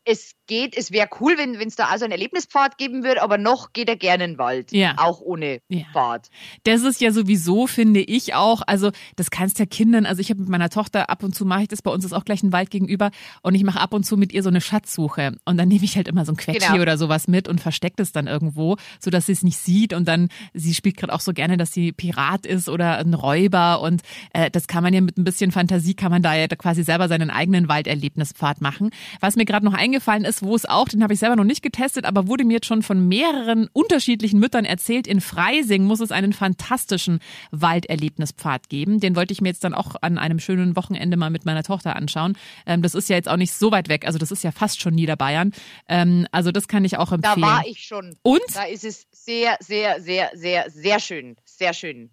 es 0.06 0.36
geht, 0.46 0.76
es 0.76 0.92
wäre 0.92 1.08
cool, 1.20 1.36
wenn 1.36 1.56
es 1.56 1.74
da 1.74 1.86
also 1.86 2.04
einen 2.04 2.12
Erlebnispfad 2.12 2.78
geben 2.78 3.02
würde, 3.02 3.22
aber 3.22 3.38
noch 3.38 3.72
geht 3.72 3.88
er 3.88 3.96
gerne 3.96 4.24
in 4.24 4.30
den 4.32 4.38
Wald. 4.38 4.70
Ja. 4.70 4.94
Auch 4.98 5.20
ohne 5.20 5.60
ja. 5.68 5.84
Pfad. 5.92 6.30
Das 6.62 6.82
ist 6.82 7.00
ja 7.00 7.10
sowieso, 7.10 7.66
finde 7.66 8.00
ich 8.00 8.34
auch, 8.34 8.62
also 8.66 8.92
das 9.16 9.30
kannst 9.30 9.58
ja 9.58 9.66
Kindern, 9.66 10.06
also 10.06 10.20
ich 10.20 10.30
habe 10.30 10.40
mit 10.40 10.48
meiner 10.48 10.70
Tochter 10.70 11.10
ab 11.10 11.24
und 11.24 11.34
zu 11.34 11.44
mache 11.44 11.62
ich 11.62 11.68
das, 11.68 11.82
bei 11.82 11.90
uns 11.90 12.04
ist 12.04 12.12
auch 12.12 12.24
gleich 12.24 12.44
ein 12.44 12.52
Wald 12.52 12.70
gegenüber 12.70 13.10
und 13.42 13.56
ich 13.56 13.64
mache 13.64 13.80
ab 13.80 13.92
und 13.92 14.04
zu 14.06 14.16
mit 14.16 14.32
ihr 14.32 14.44
so 14.44 14.48
eine 14.48 14.60
Schatzsuche 14.60 15.32
und 15.44 15.56
dann 15.56 15.66
nehme 15.66 15.84
ich 15.84 15.96
halt 15.96 16.06
immer 16.06 16.24
so 16.24 16.32
ein 16.32 16.36
Quetschchen 16.36 16.74
genau. 16.74 16.82
oder 16.82 16.98
sowas 16.98 17.26
mit 17.26 17.48
und 17.48 17.60
verstecke 17.60 18.00
es 18.00 18.12
dann 18.12 18.28
irgendwo, 18.28 18.76
sodass 19.00 19.26
sie 19.26 19.32
es 19.32 19.42
nicht 19.42 19.58
sieht 19.58 19.92
und 19.92 20.06
dann, 20.06 20.28
sie 20.54 20.74
spielt 20.74 20.96
gerade 20.96 21.12
auch 21.12 21.20
so 21.20 21.32
gerne, 21.32 21.56
dass 21.56 21.72
sie 21.72 21.90
Pirat 21.90 22.46
ist 22.46 22.68
oder 22.68 22.98
ein 22.98 23.14
Räuber 23.14 23.80
und 23.80 24.02
äh, 24.32 24.52
das 24.52 24.68
kann 24.68 24.84
man 24.84 24.94
ja 24.94 25.00
mit 25.00 25.18
ein 25.18 25.24
bisschen 25.24 25.50
Fantasie, 25.50 25.94
kann 25.94 26.12
man 26.12 26.22
da 26.22 26.34
ja 26.34 26.46
quasi 26.46 26.84
selber 26.84 27.08
seinen 27.08 27.30
eigenen 27.30 27.68
Walderlebnispfad 27.68 28.60
machen. 28.60 28.90
Was 29.18 29.34
mir 29.34 29.44
gerade 29.44 29.64
noch 29.64 29.74
eingefallen 29.74 29.95
ist, 29.96 30.36
ist, 30.36 30.42
wo 30.42 30.54
es 30.54 30.66
auch, 30.66 30.88
den 30.88 31.02
habe 31.02 31.12
ich 31.12 31.18
selber 31.18 31.36
noch 31.36 31.44
nicht 31.44 31.62
getestet, 31.62 32.04
aber 32.04 32.28
wurde 32.28 32.44
mir 32.44 32.54
jetzt 32.54 32.66
schon 32.66 32.82
von 32.82 33.08
mehreren 33.08 33.68
unterschiedlichen 33.72 34.38
Müttern 34.38 34.64
erzählt. 34.64 35.06
In 35.06 35.20
Freising 35.20 35.84
muss 35.84 36.00
es 36.00 36.12
einen 36.12 36.32
fantastischen 36.32 37.20
Walderlebnispfad 37.50 38.68
geben. 38.68 39.00
Den 39.00 39.16
wollte 39.16 39.32
ich 39.32 39.40
mir 39.40 39.48
jetzt 39.48 39.64
dann 39.64 39.74
auch 39.74 39.96
an 40.00 40.18
einem 40.18 40.38
schönen 40.38 40.76
Wochenende 40.76 41.16
mal 41.16 41.30
mit 41.30 41.44
meiner 41.44 41.62
Tochter 41.62 41.96
anschauen. 41.96 42.36
Ähm, 42.66 42.82
das 42.82 42.94
ist 42.94 43.08
ja 43.08 43.16
jetzt 43.16 43.28
auch 43.28 43.36
nicht 43.36 43.52
so 43.52 43.70
weit 43.70 43.88
weg, 43.88 44.06
also 44.06 44.18
das 44.18 44.30
ist 44.30 44.44
ja 44.44 44.52
fast 44.52 44.80
schon 44.80 44.94
Niederbayern. 44.94 45.52
Ähm, 45.88 46.26
also 46.32 46.52
das 46.52 46.68
kann 46.68 46.84
ich 46.84 46.98
auch 46.98 47.12
empfehlen. 47.12 47.40
Da 47.40 47.46
war 47.46 47.66
ich 47.66 47.84
schon. 47.84 48.16
Und? 48.22 48.42
Da 48.54 48.64
ist 48.64 48.84
es 48.84 49.06
sehr, 49.12 49.56
sehr, 49.60 50.00
sehr, 50.00 50.30
sehr, 50.34 50.70
sehr 50.70 51.00
schön. 51.00 51.36
Sehr 51.44 51.72
schön. 51.72 52.10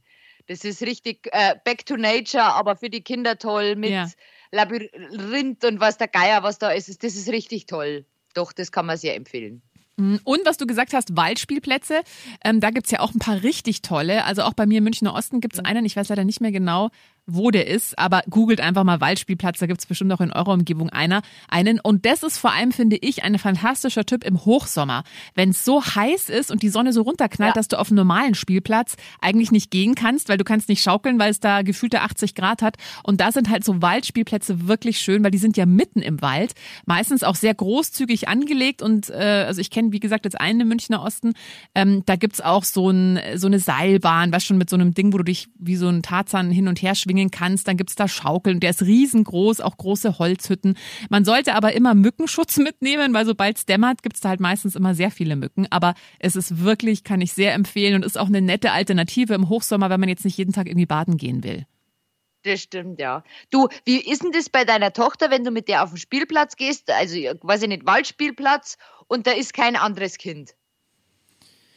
Das 0.47 0.65
ist 0.65 0.81
richtig 0.81 1.29
äh, 1.31 1.55
back 1.63 1.85
to 1.85 1.95
nature, 1.95 2.43
aber 2.43 2.75
für 2.75 2.89
die 2.89 3.01
Kinder 3.01 3.37
toll 3.37 3.75
mit 3.75 3.91
ja. 3.91 4.09
Labyrinth 4.53 5.65
und 5.65 5.79
was 5.79 5.97
der 5.97 6.07
Geier, 6.07 6.43
was 6.43 6.59
da 6.59 6.69
ist. 6.69 7.03
Das 7.03 7.15
ist 7.15 7.29
richtig 7.29 7.65
toll. 7.65 8.05
Doch, 8.33 8.53
das 8.53 8.71
kann 8.71 8.85
man 8.85 8.97
sehr 8.97 9.15
empfehlen. 9.15 9.61
Mm, 9.97 10.15
und 10.23 10.45
was 10.45 10.57
du 10.57 10.65
gesagt 10.65 10.93
hast, 10.93 11.15
Waldspielplätze, 11.15 12.01
ähm, 12.43 12.59
da 12.59 12.69
gibt's 12.69 12.91
ja 12.91 12.99
auch 12.99 13.13
ein 13.13 13.19
paar 13.19 13.43
richtig 13.43 13.81
tolle. 13.81 14.25
Also 14.25 14.43
auch 14.43 14.53
bei 14.53 14.65
mir 14.65 14.79
im 14.79 14.83
Münchner 14.83 15.13
Osten 15.13 15.41
gibt's 15.41 15.59
mhm. 15.59 15.65
einen, 15.65 15.85
ich 15.85 15.95
weiß 15.95 16.09
leider 16.09 16.23
nicht 16.23 16.41
mehr 16.41 16.51
genau, 16.51 16.89
wo 17.25 17.51
der 17.51 17.67
ist, 17.67 17.97
aber 17.97 18.21
googelt 18.29 18.59
einfach 18.59 18.83
mal 18.83 18.99
Waldspielplatz, 18.99 19.59
da 19.59 19.65
gibt's 19.65 19.85
bestimmt 19.85 20.11
auch 20.11 20.19
in 20.19 20.33
eurer 20.33 20.51
Umgebung 20.51 20.89
einer, 20.89 21.21
einen. 21.47 21.79
Und 21.79 22.05
das 22.05 22.21
ist 22.21 22.37
vor 22.37 22.51
allem, 22.51 22.71
finde 22.71 22.97
ich, 22.97 23.23
ein 23.23 23.39
fantastischer 23.39 24.05
Tipp 24.05 24.25
im 24.25 24.43
Hochsommer. 24.43 25.03
Wenn 25.33 25.51
es 25.51 25.63
so 25.63 25.83
heiß 25.83 26.29
ist 26.29 26.51
und 26.51 26.63
die 26.63 26.69
Sonne 26.69 26.91
so 26.91 27.01
runterknallt, 27.01 27.55
ja. 27.55 27.59
dass 27.59 27.69
du 27.69 27.79
auf 27.79 27.87
einem 27.87 27.97
normalen 27.97 28.35
Spielplatz 28.35 28.95
eigentlich 29.21 29.51
nicht 29.51 29.71
gehen 29.71 29.95
kannst, 29.95 30.27
weil 30.27 30.37
du 30.37 30.43
kannst 30.43 30.67
nicht 30.67 30.83
schaukeln, 30.83 31.17
weil 31.17 31.31
es 31.31 31.39
da 31.39 31.61
gefühlte 31.61 32.01
80 32.01 32.35
Grad 32.35 32.61
hat. 32.61 32.75
Und 33.03 33.21
da 33.21 33.31
sind 33.31 33.49
halt 33.49 33.63
so 33.63 33.81
Waldspielplätze 33.81 34.67
wirklich 34.67 34.99
schön, 34.99 35.23
weil 35.23 35.31
die 35.31 35.37
sind 35.37 35.55
ja 35.55 35.65
mitten 35.65 36.01
im 36.01 36.21
Wald, 36.21 36.53
meistens 36.85 37.23
auch 37.23 37.35
sehr 37.35 37.53
großzügig 37.53 38.27
angelegt. 38.27 38.81
Und 38.81 39.09
äh, 39.09 39.45
also 39.47 39.61
ich 39.61 39.69
kenne, 39.69 39.93
wie 39.93 40.01
gesagt, 40.01 40.25
jetzt 40.25 40.39
einen 40.39 40.61
im 40.61 40.67
Münchner 40.67 41.01
Osten. 41.01 41.33
Ähm, 41.73 42.03
da 42.05 42.17
gibt's 42.17 42.41
auch 42.41 42.65
so, 42.65 42.89
ein, 42.89 43.19
so 43.35 43.47
eine 43.47 43.59
Seilbahn, 43.59 44.33
was 44.33 44.43
schon 44.43 44.57
mit 44.57 44.69
so 44.69 44.75
einem 44.75 44.93
Ding, 44.93 45.13
wo 45.13 45.17
du 45.17 45.23
dich 45.23 45.47
wie 45.57 45.77
so 45.77 45.87
ein 45.87 46.03
Tarzan 46.03 46.51
hin 46.51 46.67
und 46.67 46.81
her 46.81 46.95
schwingst 46.95 47.12
schwingen 47.13 47.31
kannst. 47.31 47.67
Dann 47.67 47.77
gibt's 47.77 47.95
da 47.95 48.07
Schaukeln. 48.07 48.59
Der 48.59 48.71
ist 48.71 48.81
riesengroß, 48.81 49.61
auch 49.61 49.77
große 49.77 50.19
Holzhütten. 50.19 50.77
Man 51.09 51.25
sollte 51.25 51.53
aber 51.53 51.73
immer 51.73 51.93
Mückenschutz 51.93 52.57
mitnehmen, 52.57 53.13
weil 53.13 53.25
sobald 53.25 53.57
es 53.57 53.65
dämmert, 53.65 54.03
gibt's 54.03 54.21
da 54.21 54.29
halt 54.29 54.39
meistens 54.39 54.75
immer 54.75 54.95
sehr 54.95 55.11
viele 55.11 55.35
Mücken. 55.35 55.67
Aber 55.69 55.93
es 56.19 56.35
ist 56.35 56.63
wirklich, 56.63 57.03
kann 57.03 57.21
ich 57.21 57.33
sehr 57.33 57.53
empfehlen 57.53 57.95
und 57.95 58.05
ist 58.05 58.17
auch 58.17 58.27
eine 58.27 58.41
nette 58.41 58.71
Alternative 58.71 59.33
im 59.33 59.49
Hochsommer, 59.49 59.89
wenn 59.89 59.99
man 59.99 60.09
jetzt 60.09 60.25
nicht 60.25 60.37
jeden 60.37 60.53
Tag 60.53 60.67
irgendwie 60.67 60.85
baden 60.85 61.17
gehen 61.17 61.43
will. 61.43 61.65
Das 62.43 62.61
stimmt, 62.61 62.99
ja. 62.99 63.23
Du, 63.51 63.69
wie 63.85 63.99
ist 63.99 64.23
denn 64.23 64.33
das 64.33 64.49
bei 64.49 64.65
deiner 64.65 64.91
Tochter, 64.91 65.31
wenn 65.31 65.45
du 65.45 65.51
mit 65.51 65.69
der 65.69 65.83
auf 65.83 65.91
den 65.91 65.97
Spielplatz 65.97 66.57
gehst, 66.57 66.91
also 66.91 67.15
quasi 67.39 67.69
nicht 67.69 67.85
Waldspielplatz 67.85 68.77
und 69.07 69.27
da 69.27 69.31
ist 69.31 69.53
kein 69.53 69.77
anderes 69.77 70.17
Kind? 70.17 70.53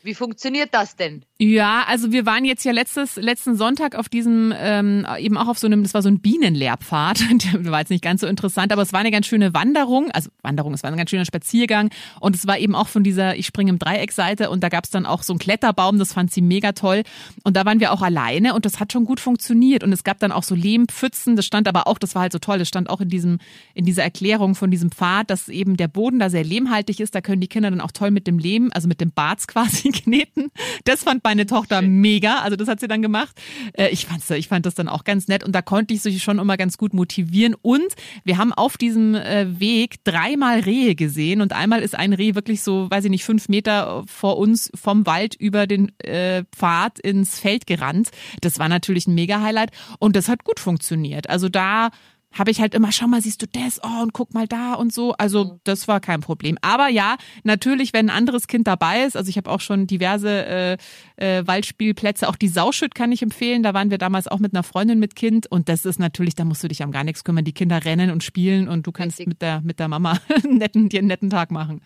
Wie 0.03 0.15
funktioniert 0.15 0.73
das 0.73 0.97
denn? 0.97 1.25
Ja, 1.39 1.85
also 1.87 2.13
wir 2.13 2.25
waren 2.25 2.47
jetzt 2.47 2.65
ja 2.65 2.73
letztes, 2.73 3.17
letzten 3.17 3.57
Sonntag 3.57 3.95
auf 3.95 4.09
diesem, 4.09 4.55
ähm, 4.57 5.07
eben 5.19 5.37
auch 5.37 5.49
auf 5.49 5.59
so 5.59 5.67
einem, 5.67 5.83
das 5.83 5.93
war 5.93 6.01
so 6.01 6.09
ein 6.09 6.21
Bienenlehrpfad. 6.21 7.21
Der 7.53 7.71
war 7.71 7.81
jetzt 7.81 7.91
nicht 7.91 8.03
ganz 8.03 8.23
so 8.23 8.27
interessant, 8.27 8.73
aber 8.73 8.81
es 8.81 8.95
war 8.95 9.01
eine 9.01 9.11
ganz 9.11 9.27
schöne 9.27 9.53
Wanderung. 9.53 10.11
Also 10.13 10.31
Wanderung, 10.41 10.73
es 10.73 10.83
war 10.83 10.91
ein 10.91 10.97
ganz 10.97 11.11
schöner 11.11 11.27
Spaziergang. 11.27 11.91
Und 12.21 12.35
es 12.35 12.47
war 12.47 12.59
eben 12.59 12.75
auch 12.75 12.89
von 12.89 13.05
dieser, 13.05 13.37
ich 13.37 13.45
springe 13.45 13.69
im 13.69 13.79
Dreieckseite 13.79 14.49
und 14.49 14.63
da 14.63 14.71
gab 14.71 14.85
es 14.85 14.91
dann 14.91 15.05
auch 15.05 15.23
so 15.23 15.35
einen 15.35 15.39
Kletterbaum, 15.39 15.99
das 15.99 16.15
fand 16.15 16.33
sie 16.33 16.41
mega 16.41 16.73
toll. 16.73 17.03
Und 17.45 17.55
da 17.55 17.67
waren 17.67 17.81
wir 17.81 17.93
auch 17.93 18.01
alleine 18.01 18.55
und 18.55 18.65
das 18.65 18.81
hat 18.81 18.95
schon 18.95 19.05
gut 19.05 19.21
funktioniert. 19.21 19.85
Und 19.85 19.93
es 19.93 20.05
gab 20.05 20.19
dann 20.21 20.33
auch 20.33 20.43
so 20.43 20.55
Lehmpfützen, 20.55 21.37
das 21.37 21.45
stand 21.45 21.69
aber 21.69 21.87
auch, 21.87 21.99
das 21.99 22.15
war 22.15 22.23
halt 22.23 22.33
so 22.33 22.39
toll, 22.39 22.59
das 22.59 22.69
stand 22.69 22.89
auch 22.89 23.03
in 23.03 23.11
diesem, 23.11 23.41
in 23.75 23.85
dieser 23.85 24.05
Erklärung 24.05 24.55
von 24.55 24.71
diesem 24.71 24.91
Pfad, 24.91 25.29
dass 25.29 25.51
eben 25.51 25.77
der 25.77 25.89
Boden 25.89 26.19
da 26.19 26.31
sehr 26.31 26.45
lehmhaltig 26.45 26.99
ist. 26.99 27.15
Da 27.15 27.21
können 27.21 27.43
die 27.43 27.49
Kinder 27.49 27.71
dann 27.71 27.83
auch 27.83 27.93
toll 27.93 28.11
mit 28.11 28.27
dem 28.27 28.39
Lehm, 28.39 28.71
also 28.73 28.89
mit 28.89 29.03
dem 29.03 29.11
Barz 29.11 29.47
quasi 29.57 29.91
kneten. 29.91 30.51
Das 30.85 31.05
fand 31.05 31.26
meine 31.27 31.47
Tochter 31.47 31.83
mega. 31.83 32.39
Also 32.39 32.57
das 32.57 32.69
hat 32.69 32.79
sie 32.79 32.87
dann 32.87 33.03
gemacht. 33.03 33.37
Äh, 33.73 33.89
ich, 33.89 34.07
fand's, 34.07 34.31
ich 34.31 34.47
fand 34.47 34.65
das 34.65 34.77
dann 34.77 34.89
auch 34.89 35.03
ganz 35.03 35.27
nett 35.27 35.43
und 35.43 35.53
da 35.53 35.61
konnte 35.61 35.93
ich 35.93 36.01
sich 36.01 36.23
schon 36.23 36.39
immer 36.39 36.57
ganz 36.57 36.79
gut 36.79 36.95
motivieren. 36.95 37.57
Und 37.61 37.95
wir 38.23 38.39
haben 38.39 38.53
auf 38.53 38.77
diesem 38.77 39.17
äh, 39.17 39.59
Weg 39.59 40.05
dreimal 40.05 40.61
Rehe 40.61 40.95
gesehen 40.95 41.41
und 41.41 41.53
einmal 41.53 41.83
ist 41.83 41.97
ein 41.97 42.13
Reh 42.13 42.37
wirklich 42.37 42.63
so, 42.63 42.89
weiß 42.91 43.05
ich 43.05 43.11
nicht, 43.11 43.25
fünf 43.25 43.49
Meter 43.49 44.05
vor 44.07 44.39
uns 44.39 44.71
vom 44.75 45.05
Wald 45.05 45.35
über 45.35 45.67
den 45.67 45.91
äh, 45.99 46.45
Pfad 46.55 47.01
ins 47.01 47.41
Feld 47.41 47.67
gerannt. 47.67 48.11
Das 48.41 48.61
war 48.61 48.69
natürlich 48.69 49.09
ein 49.09 49.15
Mega-Highlight 49.15 49.71
und 49.99 50.15
das 50.15 50.29
hat 50.29 50.45
gut 50.45 50.61
funktioniert. 50.61 51.29
Also 51.29 51.49
da 51.49 51.91
habe 52.33 52.51
ich 52.51 52.61
halt 52.61 52.75
immer, 52.75 52.93
schau 52.93 53.07
mal, 53.07 53.21
siehst 53.23 53.43
du 53.43 53.47
das, 53.47 53.81
oh, 53.83 54.03
und 54.03 54.13
guck 54.13 54.35
mal 54.35 54.47
da 54.47 54.75
und 54.75 54.93
so. 54.93 55.13
Also 55.15 55.45
mhm. 55.45 55.61
das 55.65 55.89
war 55.89 56.01
kein 56.01 56.21
Problem. 56.21 56.59
Aber 56.61 56.89
ja, 56.89 57.17
natürlich, 57.45 57.93
wenn 57.93 58.11
ein 58.11 58.17
anderes 58.17 58.47
Kind 58.47 58.67
dabei 58.67 59.05
ist, 59.05 59.17
also 59.17 59.29
ich 59.29 59.37
habe 59.37 59.51
auch 59.51 59.61
schon 59.61 59.87
diverse 59.87 60.47
äh, 60.47 60.77
äh, 61.17 61.47
Waldspielplätze, 61.47 62.29
auch 62.29 62.37
die 62.37 62.49
Sauschütt 62.49 62.95
kann 62.95 63.13
ich 63.13 63.23
empfehlen. 63.23 63.63
Da 63.63 63.75
waren 63.75 63.91
wir 63.91 63.99
damals 63.99 64.29
auch 64.29 64.39
mit 64.39 64.55
einer 64.55 64.63
Freundin 64.63 64.99
mit 64.99 65.17
Kind 65.17 65.47
und 65.47 65.69
das 65.69 65.85
ist 65.85 65.99
natürlich, 65.99 66.35
da 66.35 66.45
musst 66.45 66.63
du 66.63 66.69
dich 66.69 66.83
um 66.83 66.93
gar 66.93 67.05
nichts 67.05 67.25
kümmern. 67.25 67.45
Die 67.45 67.53
Kinder 67.53 67.85
rennen 67.85 68.11
und 68.11 68.23
spielen 68.23 68.69
und 68.69 68.87
du 68.87 68.93
kannst 68.93 69.19
Richtig. 69.19 69.29
mit 69.29 69.43
der, 69.43 69.61
mit 69.63 69.79
der 69.79 69.89
Mama 69.89 70.19
netten, 70.49 70.89
dir 70.89 70.99
einen 70.99 71.09
netten 71.09 71.31
Tag 71.31 71.51
machen. 71.51 71.81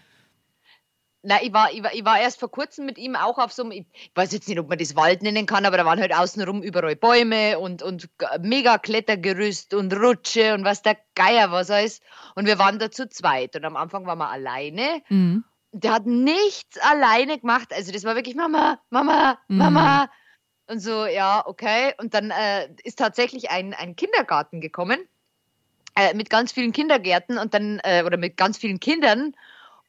Na, 1.23 1.43
ich 1.43 1.53
war, 1.53 1.71
ich, 1.71 1.83
war, 1.83 1.93
ich 1.93 2.05
war 2.05 2.19
erst 2.19 2.41
vor 2.41 2.51
kurzem 2.51 2.87
mit 2.87 2.97
ihm 2.97 3.15
auch 3.15 3.37
auf 3.37 3.53
so 3.53 3.63
einem, 3.63 3.73
ich 3.73 3.87
weiß 4.15 4.33
jetzt 4.33 4.49
nicht, 4.49 4.59
ob 4.59 4.71
man 4.71 4.79
das 4.79 4.97
Wald 4.97 5.23
nennen 5.23 5.45
kann, 5.45 5.67
aber 5.67 5.77
da 5.77 5.85
waren 5.85 6.01
halt 6.01 6.15
außenrum 6.15 6.63
überall 6.63 6.97
Bäume 6.97 7.59
und, 7.59 7.83
und 7.83 8.09
mega 8.41 8.79
Klettergerüst 8.79 9.75
und 9.75 9.93
Rutsche 9.93 10.55
und 10.55 10.65
was 10.65 10.81
der 10.81 10.97
Geier 11.15 11.53
was 11.53 11.71
alles. 11.71 12.01
Und 12.37 12.47
wir 12.47 12.59
waren 12.59 12.79
da 12.79 12.91
zu 12.91 13.07
zweit 13.09 13.55
und 13.55 13.67
am 13.67 13.77
Anfang 13.77 14.07
waren 14.07 14.19
wir 14.19 14.31
alleine. 14.31 15.03
Mhm. 15.11 15.45
Der 15.73 15.93
hat 15.93 16.07
nichts 16.07 16.79
alleine 16.79 17.39
gemacht. 17.39 17.69
Also 17.75 17.93
das 17.93 18.05
war 18.05 18.15
wirklich 18.15 18.35
Mama, 18.35 18.81
Mama, 18.89 19.39
mhm. 19.49 19.59
Mama. 19.59 20.11
Und 20.69 20.81
so, 20.81 21.05
ja, 21.05 21.47
okay. 21.47 21.93
Und 21.99 22.15
dann 22.15 22.31
äh, 22.31 22.69
ist 22.83 22.99
tatsächlich 22.99 23.51
ein, 23.51 23.75
ein 23.75 23.95
Kindergarten 23.95 24.63
gekommen 24.63 25.01
äh, 25.97 26.15
mit 26.15 26.31
ganz 26.31 26.53
vielen 26.53 26.73
Kindergärten 26.73 27.39
und 27.39 27.53
dann, 27.53 27.79
äh, 27.83 28.05
oder 28.05 28.17
mit 28.17 28.37
ganz 28.37 28.57
vielen 28.57 28.81
Kindern. 28.81 29.35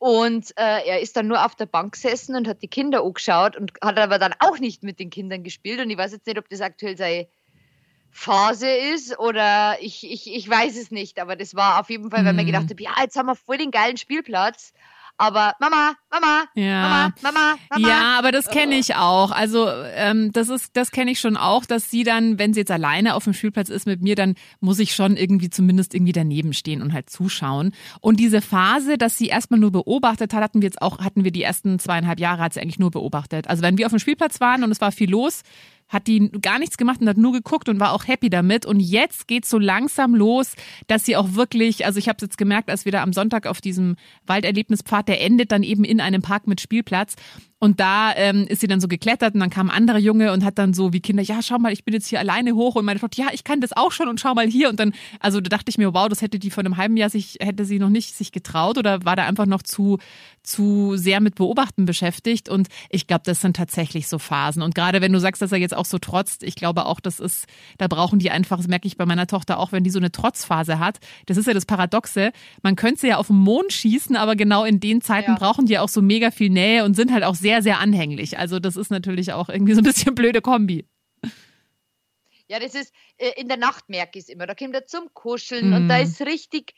Und 0.02 0.58
äh, 0.58 0.88
er 0.88 1.00
ist 1.00 1.16
dann 1.16 1.28
nur 1.28 1.46
auf 1.46 1.54
der 1.54 1.68
Bank 1.68 1.94
gesessen 1.94 2.36
und 2.36 2.48
hat 2.48 2.64
die 2.64 2.68
Kinder 2.68 3.04
angeschaut 3.04 3.56
und 3.56 3.74
hat 3.84 4.00
aber 4.00 4.18
dann 4.18 4.34
auch 4.40 4.58
nicht 4.58 4.82
mit 4.82 5.00
den 5.00 5.12
Kindern 5.12 5.44
gespielt. 5.44 5.80
Und 5.80 5.92
ich 5.92 5.98
weiß 5.98 6.12
jetzt 6.12 6.26
nicht, 6.26 6.40
ob 6.40 6.50
das 6.50 6.60
aktuell 6.60 6.98
seine 6.98 7.28
Phase 8.10 8.68
ist 8.68 9.20
oder 9.20 9.78
ich, 9.80 10.04
ich, 10.12 10.34
ich 10.34 10.50
weiß 10.50 10.76
es 10.76 10.90
nicht. 10.90 11.20
Aber 11.20 11.36
das 11.36 11.54
war 11.54 11.80
auf 11.80 11.92
jeden 11.92 12.10
Fall, 12.10 12.26
weil 12.26 12.34
mhm. 12.34 12.38
man 12.38 12.46
gedacht 12.48 12.68
hat, 12.72 12.82
ja, 12.82 12.96
jetzt 13.00 13.16
haben 13.16 13.28
wir 13.28 13.36
voll 13.36 13.60
den 13.60 13.70
geilen 13.70 13.98
Spielplatz 13.98 14.74
aber 15.22 15.54
Mama, 15.60 15.94
Mama, 16.12 16.46
ja. 16.56 16.82
Mama, 16.82 17.14
Mama, 17.22 17.56
Mama. 17.70 17.88
Ja, 17.88 18.18
aber 18.18 18.32
das 18.32 18.50
kenne 18.50 18.76
ich 18.76 18.96
auch. 18.96 19.32
Also 19.32 19.68
ähm, 19.70 20.32
das 20.34 20.50
ist, 20.50 20.76
das 20.76 20.90
kenne 20.90 21.12
ich 21.12 21.20
schon 21.20 21.38
auch, 21.38 21.66
dass 21.66 21.92
sie 21.92 22.04
dann, 22.04 22.40
wenn 22.40 22.56
sie 22.56 22.62
jetzt 22.62 22.72
alleine 22.72 23.14
auf 23.14 23.26
dem 23.26 23.34
Spielplatz 23.34 23.70
ist 23.70 23.86
mit 23.86 24.02
mir, 24.02 24.16
dann 24.16 24.34
muss 24.62 24.80
ich 24.80 24.96
schon 24.96 25.18
irgendwie 25.18 25.52
zumindest 25.52 25.94
irgendwie 25.94 26.12
daneben 26.12 26.54
stehen 26.54 26.82
und 26.82 26.92
halt 26.92 27.12
zuschauen. 27.12 27.72
Und 28.00 28.20
diese 28.20 28.42
Phase, 28.42 28.98
dass 28.98 29.16
sie 29.16 29.28
erstmal 29.28 29.60
nur 29.60 29.72
beobachtet 29.72 30.34
hat, 30.34 30.42
hatten 30.42 30.62
wir 30.62 30.68
jetzt 30.68 30.82
auch, 30.82 30.98
hatten 31.00 31.24
wir 31.24 31.32
die 31.32 31.44
ersten 31.44 31.78
zweieinhalb 31.78 32.20
Jahre, 32.20 32.42
hat 32.42 32.56
sie 32.56 32.62
eigentlich 32.62 32.80
nur 32.80 32.90
beobachtet. 32.90 33.48
Also 33.48 33.62
wenn 33.62 33.78
wir 33.78 33.86
auf 33.86 33.92
dem 33.92 34.00
Spielplatz 34.00 34.42
waren 34.42 34.64
und 34.64 34.72
es 34.72 34.82
war 34.82 34.92
viel 34.92 35.12
los, 35.12 35.44
hat 35.92 36.08
die 36.08 36.32
gar 36.42 36.58
nichts 36.58 36.78
gemacht 36.78 37.02
und 37.02 37.10
hat 37.10 37.18
nur 37.18 37.34
geguckt 37.34 37.70
und 37.70 37.80
war 37.80 37.92
auch 37.92 38.08
happy 38.08 38.30
damit. 38.30 38.66
Und 38.66 38.80
jetzt 38.80 39.28
geht's 39.28 39.50
so 39.50 39.60
langsam 39.60 40.16
los, 40.16 40.56
dass 40.88 41.06
sie 41.06 41.18
auch 41.18 41.34
wirklich, 41.34 41.86
also 41.86 42.00
ich 42.00 42.08
habe 42.08 42.18
es 42.18 42.24
jetzt 42.24 42.38
gemerkt, 42.38 42.70
als 42.70 42.86
wir 42.86 42.94
da 42.94 43.04
am 43.04 43.14
Sonntag 43.14 43.46
auf 43.46 43.62
diesem 43.62 43.98
Walderlebnispfad, 44.26 45.10
der 45.10 45.22
endet 45.22 45.52
dann 45.52 45.64
eben 45.64 45.84
in 45.84 46.00
einem 46.00 46.22
Park 46.22 46.48
mit 46.48 46.62
Spielplatz. 46.62 47.16
Und 47.64 47.80
da 47.80 48.12
ähm, 48.16 48.48
ist 48.48 48.60
sie 48.62 48.68
dann 48.68 48.82
so 48.82 48.88
geklettert 48.88 49.36
und 49.36 49.40
dann 49.40 49.52
kam 49.52 49.70
ein 49.70 49.78
anderer 49.78 50.00
Junge 50.00 50.34
und 50.34 50.44
hat 50.44 50.58
dann 50.58 50.74
so 50.74 50.94
wie 50.94 51.00
Kinder, 51.00 51.22
ja, 51.22 51.44
schau 51.44 51.60
mal, 51.60 51.72
ich 51.72 51.86
bin 51.86 51.94
jetzt 51.94 52.08
hier 52.08 52.20
alleine 52.20 52.56
hoch 52.56 52.74
und 52.74 52.86
meine 52.86 53.00
Tochter, 53.00 53.22
ja, 53.22 53.28
ich 53.34 53.44
kann 53.44 53.62
das 53.62 53.72
auch 53.72 53.92
schon 53.92 54.08
und 54.08 54.20
schau 54.20 54.34
mal 54.34 54.48
hier. 54.48 54.68
Und 54.68 54.80
dann, 54.80 54.94
also 55.20 55.40
da 55.42 55.50
dachte 55.50 55.70
ich 55.70 55.78
mir, 55.78 55.94
wow, 55.94 56.10
das 56.10 56.24
hätte 56.24 56.40
die 56.40 56.50
vor 56.50 56.64
einem 56.64 56.78
halben 56.78 56.98
Jahr 56.98 57.12
sich, 57.12 57.38
hätte 57.40 57.64
sie 57.64 57.78
noch 57.78 57.90
nicht 57.90 58.16
sich 58.16 58.32
getraut 58.32 58.80
oder 58.80 59.06
war 59.06 59.16
da 59.16 59.28
einfach 59.28 59.46
noch 59.46 59.62
zu, 59.62 60.00
zu 60.42 60.98
sehr 60.98 61.22
mit 61.22 61.36
Beobachten 61.36 61.86
beschäftigt. 61.86 62.50
Und 62.50 62.68
ich 62.90 63.06
glaube, 63.06 63.22
das 63.26 63.42
sind 63.42 63.56
tatsächlich 63.56 64.08
so 64.08 64.18
Phasen. 64.18 64.64
Und 64.64 64.74
gerade 64.74 65.00
wenn 65.00 65.14
du 65.14 65.20
sagst, 65.20 65.40
dass 65.44 65.52
er 65.52 65.60
jetzt 65.60 65.78
auch 65.78 65.86
so 65.86 66.00
trotzt, 66.00 66.42
ich 66.42 66.56
glaube 66.56 66.88
auch, 66.88 67.00
das 67.00 67.20
ist, 67.20 67.46
da 67.78 67.88
brauchen 67.88 68.18
die 68.18 68.32
einfach, 68.32 68.58
das 68.58 68.70
merke 68.70 68.88
ich 68.88 68.98
bei 68.98 69.06
meiner 69.06 69.28
Tochter 69.28 69.60
auch, 69.60 69.72
wenn 69.72 69.84
die 69.84 69.92
so 69.92 70.00
eine 70.00 70.12
Trotzphase 70.12 70.80
hat. 70.80 70.98
Das 71.28 71.38
ist 71.38 71.46
ja 71.46 71.54
das 71.54 71.68
Paradoxe. 71.68 72.32
Man 72.64 72.76
könnte 72.76 73.02
sie 73.02 73.10
ja 73.10 73.18
auf 73.18 73.28
den 73.28 73.36
Mond 73.36 73.72
schießen, 73.72 74.16
aber 74.16 74.36
genau 74.36 74.64
in 74.64 74.80
den 74.80 75.02
Zeiten 75.02 75.34
ja. 75.34 75.38
brauchen 75.38 75.68
die 75.68 75.78
auch 75.78 75.90
so 75.90 76.02
mega 76.02 76.32
viel 76.32 76.50
Nähe 76.50 76.86
und 76.86 76.96
sind 76.96 77.12
halt 77.12 77.24
auch 77.24 77.36
sehr 77.36 77.51
sehr, 77.52 77.62
sehr 77.62 77.80
anhänglich. 77.80 78.40
Also 78.40 78.60
das 78.60 78.78
ist 78.78 78.92
natürlich 78.92 79.34
auch 79.34 79.50
irgendwie 79.50 79.74
so 79.74 79.82
ein 79.82 79.84
bisschen 79.84 80.16
blöde 80.16 80.42
Kombi. 80.42 80.88
Ja, 82.48 82.60
das 82.60 82.76
ist, 82.76 82.94
äh, 83.18 83.32
in 83.38 83.50
der 83.50 83.58
Nacht 83.58 83.90
merke 83.90 84.18
ich 84.18 84.26
es 84.26 84.30
immer. 84.30 84.46
Da 84.46 84.56
kommt 84.56 84.74
er 84.74 84.86
zum 84.86 85.14
Kuscheln 85.14 85.70
mhm. 85.70 85.74
und 85.74 85.90
da 85.90 85.98
ist 85.98 86.22
richtig, 86.22 86.74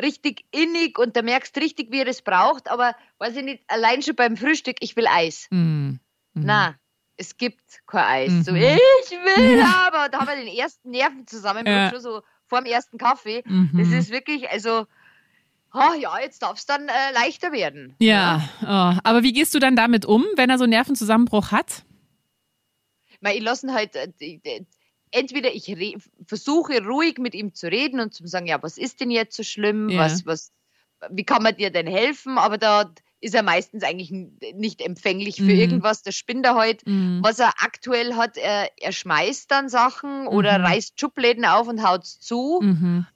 richtig 0.00 0.44
innig 0.50 0.98
und 0.98 1.16
da 1.16 1.22
merkst 1.22 1.56
richtig, 1.58 1.92
wie 1.92 2.00
er 2.00 2.08
es 2.08 2.22
braucht. 2.22 2.68
Aber 2.68 2.96
weiß 3.18 3.36
ich 3.36 3.44
nicht, 3.44 3.62
allein 3.68 4.02
schon 4.02 4.16
beim 4.16 4.36
Frühstück, 4.36 4.76
ich 4.80 4.96
will 4.96 5.06
Eis. 5.06 5.46
Mhm. 5.50 6.00
mhm. 6.34 6.42
Na, 6.44 6.74
es 7.16 7.36
gibt 7.36 7.62
kein 7.86 8.04
Eis. 8.04 8.32
Mhm. 8.32 8.42
So, 8.42 8.54
ich 8.54 9.10
will 9.10 9.62
aber. 9.62 10.08
Da 10.08 10.20
haben 10.20 10.26
wir 10.26 10.36
den 10.36 10.48
ersten 10.48 10.90
Nervenzusammenbruch 10.90 11.72
ja. 11.72 11.90
schon 11.90 12.00
so 12.00 12.22
vor 12.46 12.62
dem 12.62 12.66
ersten 12.66 12.98
Kaffee. 12.98 13.42
Mhm. 13.46 13.70
Das 13.78 13.88
ist 13.88 14.10
wirklich, 14.10 14.50
also 14.50 14.86
oh, 15.76 15.94
ja, 16.00 16.18
jetzt 16.20 16.42
darf 16.42 16.58
es 16.58 16.66
dann 16.66 16.88
äh, 16.88 17.12
leichter 17.14 17.52
werden. 17.52 17.94
Ja, 17.98 18.48
oh. 18.62 18.98
aber 19.04 19.22
wie 19.22 19.32
gehst 19.32 19.54
du 19.54 19.58
dann 19.58 19.76
damit 19.76 20.04
um, 20.04 20.24
wenn 20.36 20.50
er 20.50 20.58
so 20.58 20.64
einen 20.64 20.70
Nervenzusammenbruch 20.70 21.52
hat? 21.52 21.84
ich 23.22 23.42
lasse 23.42 23.72
halt, 23.72 23.96
äh, 23.96 24.64
entweder 25.10 25.52
ich 25.54 25.74
versuche 26.26 26.84
ruhig 26.84 27.18
mit 27.18 27.34
ihm 27.34 27.54
zu 27.54 27.68
reden 27.68 28.00
und 28.00 28.14
zu 28.14 28.26
sagen, 28.26 28.46
ja, 28.46 28.62
was 28.62 28.78
ist 28.78 29.00
denn 29.00 29.10
jetzt 29.10 29.36
so 29.36 29.42
schlimm? 29.42 29.88
Ja. 29.88 30.00
Was, 30.00 30.26
was, 30.26 30.52
wie 31.10 31.24
kann 31.24 31.42
man 31.42 31.56
dir 31.56 31.70
denn 31.70 31.86
helfen? 31.86 32.38
Aber 32.38 32.58
da 32.58 32.92
ist 33.20 33.34
er 33.34 33.42
meistens 33.42 33.82
eigentlich 33.82 34.12
nicht 34.54 34.80
empfänglich 34.80 35.36
für 35.36 35.42
mhm. 35.44 35.50
irgendwas. 35.50 36.02
Der 36.02 36.12
spinnt 36.12 36.44
er 36.44 36.54
halt. 36.54 36.86
Mhm. 36.86 37.20
Was 37.22 37.38
er 37.38 37.52
aktuell 37.58 38.14
hat, 38.14 38.36
er, 38.36 38.70
er 38.78 38.92
schmeißt 38.92 39.50
dann 39.50 39.68
Sachen 39.68 40.26
oder 40.28 40.58
mhm. 40.58 40.64
reißt 40.66 41.00
Schubläden 41.00 41.44
auf 41.44 41.66
und 41.66 41.82
haut 41.82 42.06
zu. 42.06 42.60
Mhm. 42.62 43.06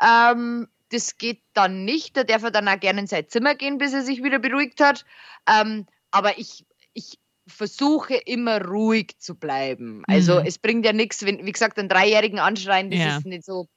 Ähm, 0.00 0.68
das 0.94 1.18
geht 1.18 1.42
dann 1.52 1.84
nicht. 1.84 2.16
Da 2.16 2.24
darf 2.24 2.42
er 2.44 2.50
dann 2.50 2.68
auch 2.68 2.78
gerne 2.78 3.00
in 3.00 3.06
sein 3.06 3.28
Zimmer 3.28 3.54
gehen, 3.54 3.78
bis 3.78 3.92
er 3.92 4.02
sich 4.02 4.22
wieder 4.22 4.38
beruhigt 4.38 4.80
hat. 4.80 5.04
Ähm, 5.48 5.86
aber 6.10 6.38
ich, 6.38 6.64
ich 6.92 7.18
versuche 7.46 8.14
immer 8.14 8.64
ruhig 8.64 9.18
zu 9.18 9.34
bleiben. 9.34 10.02
Also 10.06 10.40
mhm. 10.40 10.46
es 10.46 10.58
bringt 10.58 10.86
ja 10.86 10.92
nichts, 10.92 11.24
wenn, 11.26 11.44
wie 11.44 11.52
gesagt, 11.52 11.78
einen 11.78 11.88
Dreijährigen 11.88 12.38
anschreien, 12.38 12.90
das 12.90 13.00
ja. 13.00 13.16
ist 13.18 13.26
nicht 13.26 13.44
so. 13.44 13.68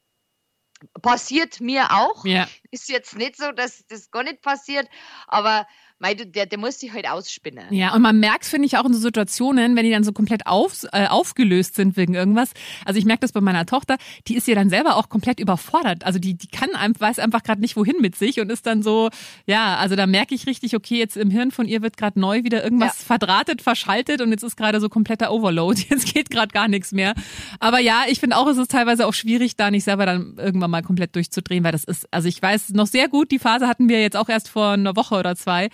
Passiert 1.02 1.60
mir 1.60 1.92
auch. 1.92 2.24
Ja. 2.24 2.48
Ist 2.70 2.88
jetzt 2.88 3.18
nicht 3.18 3.36
so, 3.36 3.52
dass 3.52 3.84
das 3.88 4.12
gar 4.12 4.22
nicht 4.22 4.44
passiert, 4.44 4.88
aber 5.26 5.66
Mei, 6.00 6.14
der, 6.14 6.46
der 6.46 6.60
muss 6.60 6.80
sich 6.80 6.94
halt 6.94 7.10
ausspinnen. 7.10 7.74
Ja, 7.74 7.96
und 7.96 8.04
man 8.04 8.20
merkt, 8.20 8.46
finde 8.46 8.68
ich, 8.68 8.78
auch 8.78 8.86
in 8.86 8.94
so 8.94 9.00
Situationen, 9.00 9.76
wenn 9.76 9.84
die 9.84 9.90
dann 9.90 10.04
so 10.04 10.12
komplett 10.12 10.46
auf, 10.46 10.84
äh, 10.92 11.08
aufgelöst 11.08 11.74
sind 11.74 11.98
wegen 11.98 12.14
irgendwas. 12.14 12.52
Also 12.86 13.00
ich 13.00 13.06
merke 13.06 13.22
das 13.22 13.32
bei 13.32 13.42
meiner 13.42 13.66
Tochter, 13.66 13.98
die 14.28 14.36
ist 14.36 14.48
ja 14.48 14.54
dann 14.54 14.70
selber 14.70 14.98
auch 14.98 15.10
komplett 15.10 15.40
überfordert. 15.40 16.06
Also 16.06 16.20
die, 16.20 16.36
die 16.36 16.50
kann 16.50 16.70
einfach, 16.76 17.02
weiß 17.02 17.18
einfach 17.18 17.42
gerade 17.42 17.62
nicht, 17.62 17.76
wohin 17.76 17.96
mit 18.00 18.16
sich 18.16 18.40
und 18.40 18.52
ist 18.52 18.68
dann 18.68 18.84
so, 18.84 19.10
ja, 19.48 19.78
also 19.78 19.96
da 19.96 20.06
merke 20.06 20.36
ich 20.36 20.46
richtig, 20.46 20.76
okay, 20.76 21.00
jetzt 21.00 21.18
im 21.18 21.32
Hirn 21.32 21.50
von 21.50 21.68
ihr 21.68 21.82
wird 21.82 21.98
gerade 21.98 22.20
neu 22.20 22.44
wieder 22.44 22.64
irgendwas 22.64 23.00
ja. 23.00 23.06
verdrahtet, 23.06 23.64
verschaltet 23.64 24.22
und 24.22 24.30
jetzt 24.30 24.44
ist 24.44 24.56
gerade 24.56 24.80
so 24.80 24.90
kompletter 24.90 25.32
Overload. 25.32 25.82
Jetzt 25.90 26.14
geht 26.14 26.30
gerade 26.30 26.50
gar 26.50 26.68
nichts 26.68 26.92
mehr. 26.92 27.14
Aber 27.60 27.80
ja, 27.80 28.04
ich 28.08 28.20
finde 28.20 28.38
auch, 28.38 28.48
es 28.48 28.58
ist 28.58 28.72
teilweise 28.72 29.08
auch 29.08 29.14
schwierig, 29.14 29.56
da 29.56 29.72
nicht 29.72 29.84
selber 29.84 30.06
dann 30.06 30.36
irgendwann 30.38 30.70
mal 30.70 30.84
komplett 30.84 31.16
durchzudrehen, 31.16 31.64
weil 31.64 31.72
das 31.72 31.84
ist, 31.84 32.08
also 32.12 32.28
ich 32.28 32.42
weiß 32.42 32.70
noch 32.70 32.88
sehr 32.88 33.08
gut, 33.08 33.32
die 33.32 33.40
Phase 33.40 33.68
hatten 33.68 33.90
wir 33.90 34.02
jetzt 34.02 34.16
auch 34.16 34.30
erst 34.30 34.50
vor 34.50 34.72
einer 34.72 34.96
Woche 34.96 35.16
oder 35.16 35.36
zwei 35.36 35.70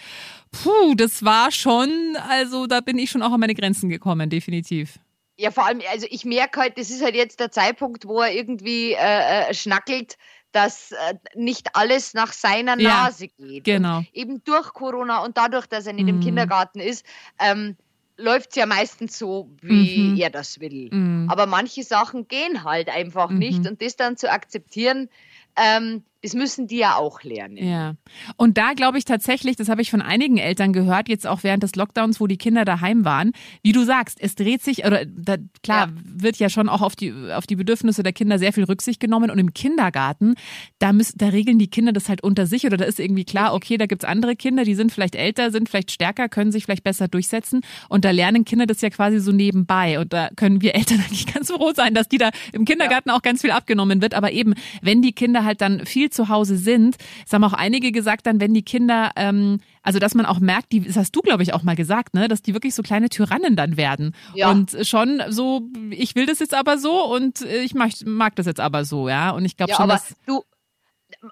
puh, 0.51 0.96
das 0.96 1.24
war 1.24 1.51
schon, 1.51 2.17
also 2.29 2.67
da 2.67 2.82
bin 2.82 2.98
ich 2.98 3.10
schon 3.10 3.22
auch 3.22 3.32
an 3.32 3.39
meine 3.39 3.55
Grenzen 3.55 3.89
gekommen, 3.89 4.29
definitiv. 4.29 5.00
Ja, 5.38 5.51
vor 5.51 5.65
allem, 5.65 5.82
also 5.91 6.05
ich 6.10 6.25
merke 6.25 6.60
halt, 6.60 6.77
das 6.77 6.89
ist 6.89 7.03
halt 7.03 7.15
jetzt 7.15 7.39
der 7.39 7.51
Zeitpunkt, 7.51 8.08
wo 8.08 8.22
er 8.22 8.32
irgendwie 8.32 8.93
äh, 8.93 9.50
äh 9.50 9.53
schnackelt, 9.53 10.17
dass 10.51 10.91
äh, 10.91 11.15
nicht 11.34 11.75
alles 11.75 12.13
nach 12.13 12.32
seiner 12.32 12.79
ja, 12.79 13.05
Nase 13.05 13.27
geht. 13.27 13.63
Genau. 13.63 13.98
Und 13.98 14.08
eben 14.13 14.43
durch 14.43 14.72
Corona 14.74 15.24
und 15.25 15.38
dadurch, 15.38 15.65
dass 15.65 15.88
er 15.88 15.93
nicht 15.93 16.03
mhm. 16.03 16.10
im 16.10 16.20
Kindergarten 16.20 16.79
ist, 16.79 17.05
ähm, 17.39 17.75
läuft 18.17 18.51
es 18.51 18.55
ja 18.58 18.67
meistens 18.67 19.17
so, 19.17 19.50
wie 19.62 20.12
mhm. 20.12 20.17
er 20.17 20.29
das 20.29 20.60
will. 20.60 20.89
Mhm. 20.91 21.27
Aber 21.29 21.48
manche 21.48 21.84
Sachen 21.84 22.27
gehen 22.27 22.63
halt 22.63 22.89
einfach 22.89 23.29
mhm. 23.29 23.39
nicht 23.39 23.67
und 23.67 23.82
das 23.82 23.96
dann 23.96 24.17
zu 24.17 24.32
akzeptieren, 24.32 25.10
ähm, 25.55 26.03
das 26.24 26.34
müssen 26.36 26.68
die 26.68 26.77
ja 26.77 26.96
auch 26.96 27.22
lernen. 27.24 27.58
Ja. 27.58 27.96
Und 28.38 28.58
da 28.58 28.74
glaube 28.74 28.98
ich 28.98 29.03
tatsächlich, 29.03 29.58
das 29.58 29.68
habe 29.68 29.82
ich 29.82 29.92
von 29.92 30.01
einigen 30.01 30.38
Eltern 30.38 30.72
gehört, 30.72 31.10
jetzt 31.10 31.27
auch 31.27 31.44
während 31.44 31.63
des 31.63 31.75
Lockdowns, 31.75 32.22
wo 32.22 32.27
die 32.27 32.38
Kinder 32.38 32.63
daheim 32.63 33.03
waren, 33.03 33.34
wie 33.62 33.74
du 33.74 33.84
sagst, 33.84 34.22
es 34.22 34.36
dreht 34.36 34.62
sich, 34.63 34.86
oder 34.86 35.06
da, 35.06 35.36
klar, 35.63 35.88
ja. 35.88 35.94
wird 36.06 36.38
ja 36.38 36.48
schon 36.48 36.70
auch 36.70 36.82
auf 36.82 36.96
die, 36.96 37.13
auf 37.34 37.46
die 37.46 37.58
Bedürfnisse 37.58 38.03
der 38.03 38.13
Kinder 38.13 38.39
sehr 38.39 38.53
viel 38.53 38.63
Rücksicht 38.63 39.01
genommen. 39.01 39.32
Und 39.32 39.38
im 39.38 39.53
Kindergarten, 39.53 40.36
da 40.80 40.94
müssen, 40.94 41.18
da 41.18 41.27
regeln 41.27 41.60
die 41.60 41.68
Kinder 41.68 41.92
das 41.92 42.08
halt 42.08 42.24
unter 42.24 42.48
sich 42.48 42.65
oder 42.65 42.77
da 42.77 42.86
ist 42.86 43.01
irgendwie 43.01 43.25
klar, 43.25 43.53
okay, 43.53 43.75
da 43.77 43.86
gibt's 43.86 44.06
andere 44.06 44.38
Kinder, 44.38 44.63
die 44.63 44.75
sind 44.75 44.94
vielleicht 44.94 45.15
älter, 45.15 45.51
sind 45.51 45.68
vielleicht 45.68 45.92
stärker, 45.92 46.30
können 46.30 46.53
sich 46.53 46.63
vielleicht 46.63 46.86
besser 46.86 47.10
durchsetzen. 47.10 47.60
Und 47.89 48.06
da 48.06 48.12
lernen 48.12 48.46
Kinder 48.46 48.65
das 48.65 48.80
ja 48.80 48.89
quasi 48.89 49.20
so 49.20 49.34
nebenbei. 49.34 50.00
Und 50.00 50.13
da 50.13 50.30
können 50.38 50.62
wir 50.62 50.74
Eltern 50.74 51.00
eigentlich 51.06 51.34
ganz 51.34 51.51
froh 51.51 51.74
sein, 51.75 51.94
dass 51.94 52.08
die 52.08 52.18
da 52.18 52.30
im 52.53 52.63
Kindergarten 52.63 53.10
ja. 53.10 53.15
auch 53.18 53.22
ganz 53.22 53.42
viel 53.42 53.51
abgenommen 53.51 54.01
wird. 54.01 54.13
Aber 54.13 54.32
eben, 54.32 54.53
wenn 54.82 55.01
die 55.01 55.12
Kinder 55.12 55.44
halt 55.44 55.60
dann 55.60 55.86
viel 55.86 56.12
zu 56.13 56.29
Hause 56.29 56.58
sind, 56.58 56.98
das 57.24 57.34
haben 57.34 57.43
auch 57.43 57.53
einige 57.53 57.91
gesagt, 57.91 58.25
dann 58.25 58.39
wenn 58.39 58.53
die 58.53 58.63
Kinder, 58.63 59.12
ähm, 59.15 59.60
also 59.82 60.00
dass 60.00 60.15
man 60.15 60.25
auch 60.25 60.39
merkt, 60.39 60.72
die, 60.72 60.82
das 60.82 60.96
hast 60.96 61.15
du 61.15 61.22
glaube 61.22 61.43
ich 61.43 61.53
auch 61.53 61.63
mal 61.63 61.75
gesagt, 61.75 62.13
ne, 62.13 62.27
dass 62.27 62.41
die 62.41 62.53
wirklich 62.53 62.75
so 62.75 62.84
kleine 62.84 63.10
Tyrannen 63.10 63.55
dann 63.55 63.77
werden 63.77 64.15
ja. 64.34 64.50
und 64.50 64.75
schon 64.82 65.22
so, 65.29 65.62
ich 65.89 66.15
will 66.15 66.25
das 66.25 66.39
jetzt 66.39 66.53
aber 66.53 66.77
so 66.77 67.03
und 67.13 67.41
ich 67.41 67.74
mag, 67.74 67.91
mag 68.05 68.36
das 68.36 68.46
jetzt 68.46 68.60
aber 68.60 68.86
so, 68.86 69.10
ja. 69.10 69.32
Und 69.32 69.46
ich 69.46 69.58
glaube 69.58 69.72
ja, 69.72 69.77
schon, 69.77 69.91
aber 69.91 69.93
dass 69.93 70.15
du 70.25 70.43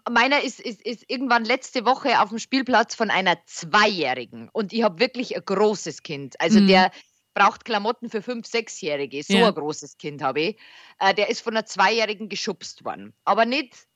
meiner 0.10 0.42
ist, 0.44 0.60
ist, 0.60 0.82
ist 0.86 1.06
irgendwann 1.08 1.46
letzte 1.46 1.86
Woche 1.86 2.22
auf 2.22 2.30
dem 2.30 2.40
Spielplatz 2.40 2.96
von 2.96 3.10
einer 3.10 3.38
Zweijährigen 3.46 4.50
und 4.54 4.74
ich 4.74 4.84
habe 4.84 5.00
wirklich 5.00 5.36
ein 5.36 5.44
großes 5.44 6.04
Kind. 6.04 6.40
Also 6.40 6.60
mhm. 6.60 6.68
der 6.68 6.92
braucht 7.34 7.66
Klamotten 7.66 8.10
für 8.10 8.22
fünf, 8.22 8.46
sechsjährige. 8.46 9.24
So 9.24 9.34
ja. 9.34 9.48
ein 9.48 9.54
großes 9.54 9.98
Kind 9.98 10.22
habe 10.22 10.42
ich. 10.42 10.58
Äh, 11.00 11.14
der 11.14 11.30
ist 11.30 11.42
von 11.42 11.54
einer 11.54 11.66
Zweijährigen 11.66 12.30
geschubst 12.30 12.84
worden. 12.84 13.14
Aber 13.24 13.46
nicht 13.46 13.88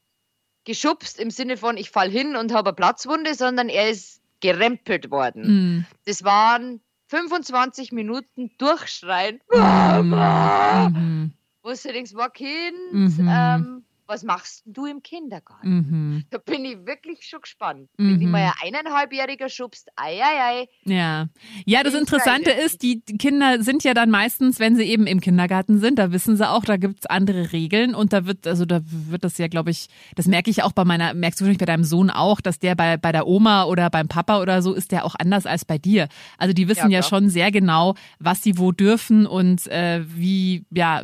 geschubst 0.65 1.19
im 1.19 1.31
Sinne 1.31 1.57
von, 1.57 1.77
ich 1.77 1.91
fall 1.91 2.09
hin 2.09 2.35
und 2.35 2.53
habe 2.53 2.69
eine 2.69 2.75
Platzwunde, 2.75 3.33
sondern 3.35 3.69
er 3.69 3.89
ist 3.89 4.21
gerempelt 4.41 5.11
worden. 5.11 5.43
Mhm. 5.47 5.85
Das 6.05 6.23
waren 6.23 6.81
25 7.07 7.91
Minuten 7.91 8.51
Durchschreien. 8.57 9.39
Mama! 9.49 10.89
Mhm. 10.89 11.31
Wo 11.63 11.69
du 11.71 11.75
denkst, 11.75 12.13
war 12.13 12.29
Kind, 12.29 12.91
mhm. 12.91 13.29
ähm, 13.31 13.83
was 14.07 14.23
machst 14.23 14.63
du 14.65 14.85
im 14.85 15.01
Kindergarten? 15.01 15.67
Mhm. 15.67 16.23
Da 16.29 16.37
bin 16.37 16.65
ich 16.65 16.85
wirklich 16.85 17.25
schon 17.27 17.41
gespannt. 17.41 17.89
Mhm. 17.97 18.11
Wenn 18.11 18.19
die 18.19 18.27
mal 18.27 18.51
ein 18.61 18.75
eineinhalbjähriger 18.75 19.49
schubst, 19.49 19.89
ei, 19.95 20.21
ei, 20.21 20.41
ei. 20.41 20.67
Ja. 20.83 21.27
Ja, 21.65 21.83
das 21.83 21.93
Interessante 21.93 22.51
ist, 22.51 22.81
die 22.81 23.01
Kinder 23.01 23.63
sind 23.63 23.83
ja 23.83 23.93
dann 23.93 24.09
meistens, 24.09 24.59
wenn 24.59 24.75
sie 24.75 24.83
eben 24.83 25.07
im 25.07 25.21
Kindergarten 25.21 25.79
sind, 25.79 25.99
da 25.99 26.11
wissen 26.11 26.37
sie 26.37 26.47
auch, 26.47 26.65
da 26.65 26.77
gibt's 26.77 27.05
andere 27.05 27.51
Regeln 27.51 27.95
und 27.95 28.13
da 28.13 28.25
wird, 28.25 28.47
also 28.47 28.65
da 28.65 28.81
wird 28.83 29.23
das 29.23 29.37
ja, 29.37 29.47
glaube 29.47 29.71
ich, 29.71 29.87
das 30.15 30.27
merke 30.27 30.49
ich 30.49 30.63
auch 30.63 30.71
bei 30.71 30.85
meiner, 30.85 31.13
merkst 31.13 31.39
du 31.39 31.43
wahrscheinlich 31.43 31.59
bei 31.59 31.65
deinem 31.65 31.83
Sohn 31.83 32.09
auch, 32.09 32.41
dass 32.41 32.59
der 32.59 32.75
bei, 32.75 32.97
bei 32.97 33.11
der 33.11 33.27
Oma 33.27 33.65
oder 33.65 33.89
beim 33.89 34.07
Papa 34.07 34.41
oder 34.41 34.61
so 34.61 34.73
ist 34.73 34.91
der 34.91 35.05
auch 35.05 35.15
anders 35.17 35.45
als 35.45 35.65
bei 35.65 35.77
dir. 35.77 36.07
Also 36.37 36.53
die 36.53 36.67
wissen 36.67 36.91
ja, 36.91 36.99
ja 36.99 37.03
schon 37.03 37.29
sehr 37.29 37.51
genau, 37.51 37.95
was 38.19 38.43
sie 38.43 38.57
wo 38.57 38.71
dürfen 38.71 39.25
und 39.25 39.67
äh, 39.67 40.03
wie, 40.07 40.65
ja, 40.71 41.03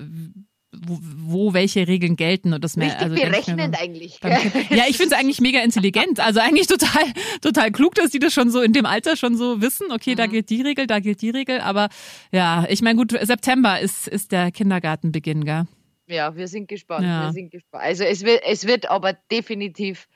wo, 0.73 0.97
wo 1.01 1.53
welche 1.53 1.87
Regeln 1.87 2.15
gelten 2.15 2.53
und 2.53 2.63
das 2.63 2.77
mehr. 2.77 2.87
Richtig 2.87 3.03
also 3.03 3.15
berechnend 3.15 3.81
eigentlich. 3.81 4.19
ja, 4.69 4.85
ich 4.87 4.97
finde 4.97 5.15
es 5.15 5.19
eigentlich 5.19 5.41
mega 5.41 5.59
intelligent. 5.59 6.19
Also 6.19 6.39
eigentlich 6.39 6.67
total, 6.67 7.03
total 7.41 7.71
klug, 7.71 7.95
dass 7.95 8.11
die 8.11 8.19
das 8.19 8.33
schon 8.33 8.49
so 8.49 8.61
in 8.61 8.73
dem 8.73 8.85
Alter 8.85 9.17
schon 9.17 9.35
so 9.35 9.61
wissen. 9.61 9.91
Okay, 9.91 10.11
mhm. 10.11 10.17
da 10.17 10.27
gilt 10.27 10.49
die 10.49 10.61
Regel, 10.61 10.87
da 10.87 10.99
gilt 10.99 11.21
die 11.21 11.29
Regel. 11.29 11.59
Aber 11.59 11.89
ja, 12.31 12.65
ich 12.69 12.81
meine, 12.81 12.97
gut, 12.97 13.11
September 13.11 13.79
ist, 13.79 14.07
ist 14.07 14.31
der 14.31 14.51
Kindergartenbeginn, 14.51 15.43
gell? 15.43 15.65
Ja, 16.07 16.35
wir 16.35 16.47
sind 16.47 16.67
gespannt. 16.67 17.05
Ja. 17.05 17.27
Wir 17.27 17.33
sind 17.33 17.51
gespannt. 17.51 17.83
Also 17.83 18.03
es 18.03 18.23
wird, 18.23 18.41
es 18.45 18.65
wird 18.65 18.89
aber 18.89 19.13
definitiv 19.13 20.07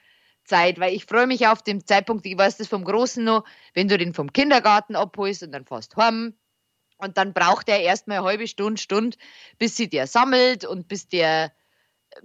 Zeit, 0.45 0.79
weil 0.79 0.93
ich 0.93 1.05
freue 1.05 1.27
mich 1.27 1.47
auf 1.47 1.63
den 1.63 1.85
Zeitpunkt, 1.85 2.25
ich 2.25 2.37
weiß 2.37 2.57
das 2.57 2.67
vom 2.67 2.85
Großen 2.85 3.23
noch, 3.23 3.43
wenn 3.73 3.87
du 3.87 3.97
den 3.97 4.13
vom 4.13 4.31
Kindergarten 4.31 4.95
abholst 4.95 5.43
und 5.43 5.51
dann 5.51 5.65
fährst 5.65 5.95
heim 5.97 6.35
und 6.97 7.17
dann 7.17 7.33
braucht 7.33 7.69
er 7.69 7.81
erstmal 7.81 8.19
eine 8.19 8.27
halbe 8.27 8.47
Stunde, 8.47 8.81
Stunde, 8.81 9.17
bis 9.57 9.75
sie 9.75 9.89
der 9.89 10.07
sammelt 10.07 10.65
und 10.65 10.87
bis 10.87 11.07
der, 11.07 11.51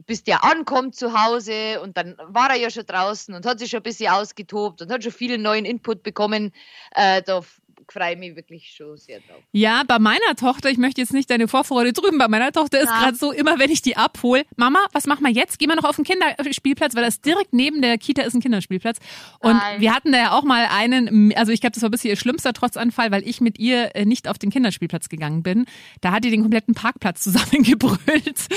bis 0.07 0.23
der 0.23 0.45
ankommt 0.45 0.95
zu 0.95 1.13
Hause. 1.13 1.81
Und 1.81 1.97
dann 1.97 2.17
war 2.25 2.51
er 2.51 2.57
ja 2.57 2.71
schon 2.71 2.87
draußen 2.87 3.35
und 3.35 3.47
hat 3.47 3.59
sich 3.59 3.71
schon 3.71 3.81
ein 3.81 3.85
bisschen 3.85 4.13
ausgetobt 4.13 4.83
und 4.83 4.93
hat 4.93 5.03
schon 5.03 5.13
viel 5.13 5.39
neuen 5.39 5.65
Input 5.65 6.03
bekommen. 6.03 6.53
Äh, 6.95 7.23
da 7.23 7.43
freue 7.89 8.17
mich 8.17 8.37
wirklich 8.37 8.73
schon 8.77 8.97
sehr 8.97 9.19
drauf. 9.21 9.43
Ja, 9.53 9.83
bei 9.87 9.99
meiner 9.99 10.37
Tochter, 10.37 10.71
ich 10.71 10.79
möchte 10.79 11.01
jetzt 11.01 11.13
nicht 11.13 11.31
deine 11.31 11.49
Vorfreude 11.49 11.93
drüben, 11.93 12.19
bei 12.19 12.29
meiner 12.29 12.53
Tochter 12.53 12.81
ist 12.81 12.89
ja. 12.89 13.01
gerade 13.01 13.17
so, 13.17 13.33
immer 13.33 13.59
wenn 13.59 13.71
ich 13.71 13.83
die 13.83 13.97
abhole, 13.97 14.45
Mama, 14.57 14.79
was 14.93 15.07
machen 15.07 15.25
wir 15.25 15.33
jetzt? 15.33 15.59
Gehen 15.59 15.69
wir 15.69 15.77
noch 15.77 15.85
auf 15.85 15.97
den 15.97 16.05
Kinderspielplatz, 16.05 16.95
weil 16.95 17.05
das 17.05 17.21
direkt 17.21 17.53
neben 17.53 17.83
der 17.83 17.99
Kita 17.99 18.23
ist 18.23 18.35
ein 18.35 18.41
Kinderspielplatz. 18.41 18.99
Und 19.41 19.57
Nein. 19.57 19.81
wir 19.81 19.95
hatten 19.95 20.13
da 20.13 20.19
ja 20.19 20.33
auch 20.33 20.45
mal 20.45 20.67
einen, 20.71 21.33
also 21.35 21.53
ich 21.53 21.61
glaube, 21.61 21.75
das 21.75 21.83
war 21.83 21.89
ein 21.89 21.93
bisschen 21.93 22.11
ihr 22.11 22.17
schlimmster 22.17 22.53
Trotzanfall, 22.53 23.11
weil 23.11 23.27
ich 23.27 23.41
mit 23.41 23.59
ihr 23.59 23.95
äh, 23.95 24.05
nicht 24.05 24.29
auf 24.29 24.39
den 24.39 24.51
Kinderspielplatz 24.51 25.09
gegangen 25.09 25.43
bin. 25.43 25.67
Da 26.01 26.13
hat 26.13 26.25
die 26.25 26.31
den 26.31 26.43
kompletten 26.43 26.75
Parkplatz 26.75 27.21
zusammengebrüllt. 27.23 28.49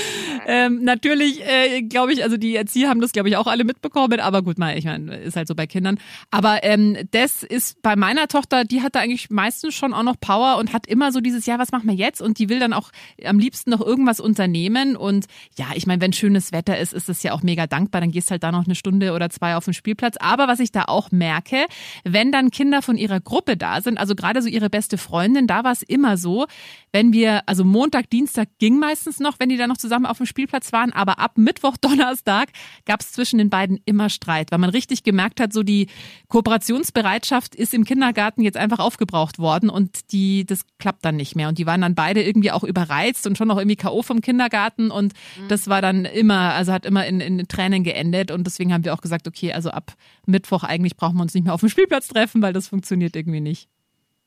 Ähm, 0.46 0.84
natürlich, 0.84 1.44
äh, 1.46 1.82
glaube 1.82 2.12
ich, 2.12 2.22
also 2.22 2.36
die 2.36 2.56
Erzieher 2.56 2.88
haben 2.88 3.00
das, 3.00 3.12
glaube 3.12 3.28
ich, 3.28 3.36
auch 3.36 3.46
alle 3.46 3.64
mitbekommen, 3.64 4.20
aber 4.20 4.42
gut, 4.42 4.58
mal, 4.58 4.76
ich 4.76 4.84
meine, 4.84 5.16
ist 5.16 5.36
halt 5.36 5.48
so 5.48 5.54
bei 5.54 5.66
Kindern. 5.66 5.98
Aber 6.30 6.62
ähm, 6.64 6.96
das 7.10 7.42
ist 7.42 7.80
bei 7.82 7.96
meiner 7.96 8.28
Tochter, 8.28 8.64
die 8.64 8.82
hat 8.82 8.94
da 8.94 9.00
eigentlich 9.00 9.13
meistens 9.30 9.74
schon 9.74 9.94
auch 9.94 10.02
noch 10.02 10.18
Power 10.18 10.58
und 10.58 10.72
hat 10.72 10.86
immer 10.86 11.12
so 11.12 11.20
dieses, 11.20 11.46
ja, 11.46 11.58
was 11.58 11.72
machen 11.72 11.88
wir 11.88 11.94
jetzt? 11.94 12.22
Und 12.22 12.38
die 12.38 12.48
will 12.48 12.58
dann 12.58 12.72
auch 12.72 12.90
am 13.24 13.38
liebsten 13.38 13.70
noch 13.70 13.80
irgendwas 13.80 14.20
unternehmen. 14.20 14.96
Und 14.96 15.26
ja, 15.58 15.66
ich 15.74 15.86
meine, 15.86 16.00
wenn 16.00 16.12
schönes 16.12 16.52
Wetter 16.52 16.78
ist, 16.78 16.92
ist 16.92 17.08
es 17.08 17.22
ja 17.22 17.32
auch 17.32 17.42
mega 17.42 17.66
dankbar. 17.66 18.00
Dann 18.00 18.10
gehst 18.10 18.30
halt 18.30 18.42
da 18.42 18.52
noch 18.52 18.64
eine 18.64 18.74
Stunde 18.74 19.12
oder 19.12 19.30
zwei 19.30 19.56
auf 19.56 19.64
den 19.64 19.74
Spielplatz. 19.74 20.16
Aber 20.18 20.48
was 20.48 20.60
ich 20.60 20.72
da 20.72 20.84
auch 20.84 21.10
merke, 21.10 21.66
wenn 22.04 22.32
dann 22.32 22.50
Kinder 22.50 22.82
von 22.82 22.96
ihrer 22.96 23.20
Gruppe 23.20 23.56
da 23.56 23.80
sind, 23.80 23.98
also 23.98 24.14
gerade 24.14 24.42
so 24.42 24.48
ihre 24.48 24.70
beste 24.70 24.98
Freundin, 24.98 25.46
da 25.46 25.64
war 25.64 25.72
es 25.72 25.82
immer 25.82 26.16
so, 26.16 26.46
wenn 26.92 27.12
wir, 27.12 27.42
also 27.46 27.64
Montag, 27.64 28.08
Dienstag 28.10 28.48
ging 28.58 28.78
meistens 28.78 29.18
noch, 29.18 29.40
wenn 29.40 29.48
die 29.48 29.56
dann 29.56 29.68
noch 29.68 29.76
zusammen 29.76 30.06
auf 30.06 30.18
dem 30.18 30.26
Spielplatz 30.26 30.72
waren, 30.72 30.92
aber 30.92 31.18
ab 31.18 31.32
Mittwoch, 31.36 31.76
Donnerstag 31.80 32.50
gab 32.86 33.00
es 33.00 33.12
zwischen 33.12 33.38
den 33.38 33.50
beiden 33.50 33.80
immer 33.84 34.08
Streit, 34.08 34.52
weil 34.52 34.58
man 34.58 34.70
richtig 34.70 35.02
gemerkt 35.02 35.40
hat, 35.40 35.52
so 35.52 35.62
die 35.62 35.88
Kooperationsbereitschaft 36.28 37.54
ist 37.54 37.74
im 37.74 37.84
Kindergarten 37.84 38.42
jetzt 38.42 38.56
einfach 38.56 38.78
aufgebraucht 39.04 39.38
worden 39.38 39.70
und 39.70 40.12
die, 40.12 40.44
das 40.44 40.64
klappt 40.78 41.04
dann 41.04 41.16
nicht 41.16 41.36
mehr. 41.36 41.48
Und 41.48 41.58
die 41.58 41.66
waren 41.66 41.80
dann 41.80 41.94
beide 41.94 42.22
irgendwie 42.22 42.50
auch 42.50 42.64
überreizt 42.64 43.26
und 43.26 43.36
schon 43.36 43.48
noch 43.48 43.58
irgendwie 43.58 43.76
K.O. 43.76 44.02
vom 44.02 44.20
Kindergarten 44.20 44.90
und 44.90 45.12
mhm. 45.38 45.48
das 45.48 45.68
war 45.68 45.82
dann 45.82 46.04
immer, 46.04 46.54
also 46.54 46.72
hat 46.72 46.86
immer 46.86 47.06
in, 47.06 47.20
in 47.20 47.46
Tränen 47.48 47.84
geendet 47.84 48.30
und 48.30 48.44
deswegen 48.46 48.72
haben 48.72 48.84
wir 48.84 48.94
auch 48.94 49.00
gesagt, 49.00 49.28
okay, 49.28 49.52
also 49.52 49.70
ab 49.70 49.94
Mittwoch 50.26 50.64
eigentlich 50.64 50.96
brauchen 50.96 51.16
wir 51.16 51.22
uns 51.22 51.34
nicht 51.34 51.44
mehr 51.44 51.54
auf 51.54 51.60
dem 51.60 51.68
Spielplatz 51.68 52.08
treffen, 52.08 52.42
weil 52.42 52.52
das 52.52 52.68
funktioniert 52.68 53.14
irgendwie 53.16 53.40
nicht. 53.40 53.68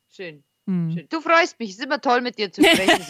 Schön. 0.10 0.44
Hm. 0.68 1.08
Du 1.10 1.22
freust 1.22 1.60
mich, 1.60 1.72
es 1.72 1.78
ist 1.78 1.86
immer 1.86 2.02
toll 2.02 2.22
mit 2.22 2.38
dir 2.38 2.52
zu 2.52 2.62
sprechen. 2.62 3.02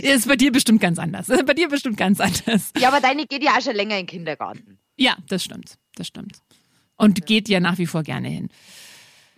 ist 0.02 0.26
bei 0.26 0.36
dir 0.36 0.50
bestimmt 0.50 0.80
ganz 0.80 0.98
anders. 0.98 1.26
Bei 1.28 1.54
dir 1.54 1.68
bestimmt 1.68 1.98
ganz 1.98 2.20
anders. 2.20 2.72
Ja, 2.78 2.88
aber 2.88 3.00
deine 3.00 3.26
geht 3.26 3.44
ja 3.44 3.52
auch 3.52 3.60
schon 3.60 3.74
länger 3.74 3.96
in 3.96 4.02
den 4.02 4.06
Kindergarten. 4.06 4.78
Ja, 4.96 5.16
das 5.28 5.44
stimmt. 5.44 5.74
Das 5.94 6.06
stimmt. 6.06 6.38
Und 6.96 7.18
ja. 7.18 7.26
geht 7.26 7.48
ja 7.50 7.60
nach 7.60 7.76
wie 7.76 7.86
vor 7.86 8.02
gerne 8.02 8.28
hin. 8.28 8.48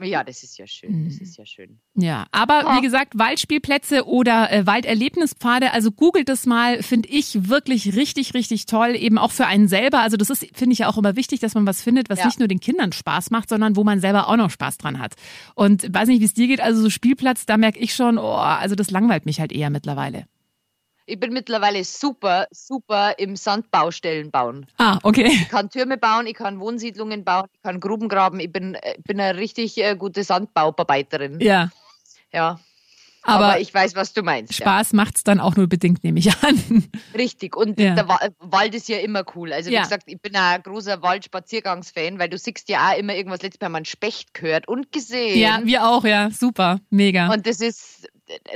Ja, 0.01 0.23
das 0.23 0.45
ist 0.45 0.59
ja 0.59 0.67
schön. 0.67 1.07
Das 1.07 1.17
mhm. 1.17 1.23
ist 1.23 1.37
ja 1.37 1.45
schön. 1.45 1.81
Ja, 1.95 2.27
aber 2.31 2.65
oh. 2.67 2.77
wie 2.77 2.83
gesagt, 2.83 3.19
Waldspielplätze 3.19 4.07
oder 4.07 4.53
äh, 4.53 4.65
Walderlebnispfade, 4.65 5.73
also 5.73 5.91
googelt 5.91 6.29
das 6.29 6.47
mal, 6.47 6.83
finde 6.83 7.09
ich 7.09 7.49
wirklich 7.49 7.97
richtig, 7.97 8.35
richtig 8.35 8.67
toll. 8.67 8.95
Eben 8.95 9.19
auch 9.19 9.33
für 9.33 9.47
einen 9.47 9.67
selber. 9.67 10.01
Also 10.01 10.17
das 10.17 10.31
ist, 10.31 10.47
finde 10.57 10.75
ich 10.75 10.81
ja 10.81 10.89
auch 10.89 10.99
immer 10.99 11.17
wichtig, 11.17 11.41
dass 11.41 11.55
man 11.55 11.67
was 11.67 11.83
findet, 11.83 12.11
was 12.11 12.21
ja. 12.21 12.27
nicht 12.27 12.39
nur 12.39 12.47
den 12.47 12.61
Kindern 12.61 12.93
Spaß 12.93 13.31
macht, 13.31 13.49
sondern 13.49 13.75
wo 13.75 13.83
man 13.83 14.01
selber 14.01 14.29
auch 14.29 14.37
noch 14.37 14.51
Spaß 14.51 14.79
dran 14.79 15.01
hat. 15.01 15.15
Und 15.55 15.93
weiß 15.93 16.09
nicht, 16.09 16.21
wie 16.21 16.27
es 16.27 16.35
dir 16.35 16.47
geht, 16.47 16.61
also 16.61 16.81
so 16.81 16.91
Spielplatz, 16.91 17.45
da 17.47 17.57
merke 17.57 17.81
ich 17.81 17.95
schon, 17.95 18.19
oh, 18.19 18.35
also 18.35 18.77
das 18.77 18.91
langweilt 18.91 19.27
mich 19.27 19.41
halt 19.41 19.53
eher 19.53 19.71
mittlerweile. 19.71 20.27
Ich 21.09 21.19
bin 21.19 21.33
mittlerweile 21.33 21.83
super, 21.85 22.47
super 22.51 23.19
im 23.19 23.35
Sandbaustellen 23.35 24.31
bauen. 24.31 24.67
Ah, 24.77 24.99
okay. 25.03 25.29
Ich 25.29 25.49
kann 25.49 25.71
Türme 25.71 25.97
bauen, 25.97 26.27
ich 26.27 26.35
kann 26.35 26.61
Wohnsiedlungen 26.61 27.25
bauen, 27.25 27.47
ich 27.51 27.63
kann 27.63 27.81
Gruben 27.81 28.11
graben. 28.11 28.41
Ich 28.41 28.53
bin, 28.53 28.75
äh, 28.75 28.95
bin 29.05 29.19
eine 29.19 29.39
richtig 29.39 29.79
äh, 29.79 29.97
gute 29.97 30.23
Sandbauarbeiterin. 30.23 31.41
Ja. 31.41 31.71
Ja. 32.31 32.61
Aber, 33.23 33.47
Aber, 33.47 33.61
ich 33.61 33.73
weiß, 33.73 33.95
was 33.95 34.13
du 34.13 34.23
meinst. 34.23 34.55
Spaß 34.55 34.93
ja. 34.93 34.97
macht's 34.97 35.25
dann 35.25 35.41
auch 35.41 35.57
nur 35.57 35.67
bedingt, 35.67 36.05
nehme 36.05 36.19
ich 36.19 36.33
an. 36.43 36.89
Richtig. 37.15 37.57
Und 37.57 37.79
ja. 37.79 37.95
der 37.95 38.09
Wald 38.39 38.75
ist 38.75 38.89
ja 38.89 38.99
immer 38.99 39.25
cool. 39.35 39.53
Also 39.53 39.71
wie 39.71 39.75
ja. 39.75 39.83
gesagt, 39.83 40.05
ich 40.07 40.21
bin 40.21 40.35
ein 40.37 40.63
großer 40.63 41.03
Waldspaziergangsfan, 41.03 42.19
weil 42.19 42.29
du 42.29 42.39
siehst 42.39 42.69
ja 42.69 42.91
auch 42.91 42.99
immer 42.99 43.15
irgendwas. 43.15 43.43
Letztes 43.43 43.61
Mal 43.61 43.67
haben 43.67 43.73
wir 43.73 43.77
einen 43.79 43.85
Specht 43.87 44.35
gehört 44.35 44.69
und 44.69 44.93
gesehen. 44.93 45.39
Ja, 45.39 45.61
wir 45.65 45.89
auch, 45.89 46.05
ja. 46.05 46.31
Super. 46.31 46.81
Mega. 46.91 47.33
Und 47.33 47.47
das 47.47 47.61
ist, 47.61 48.09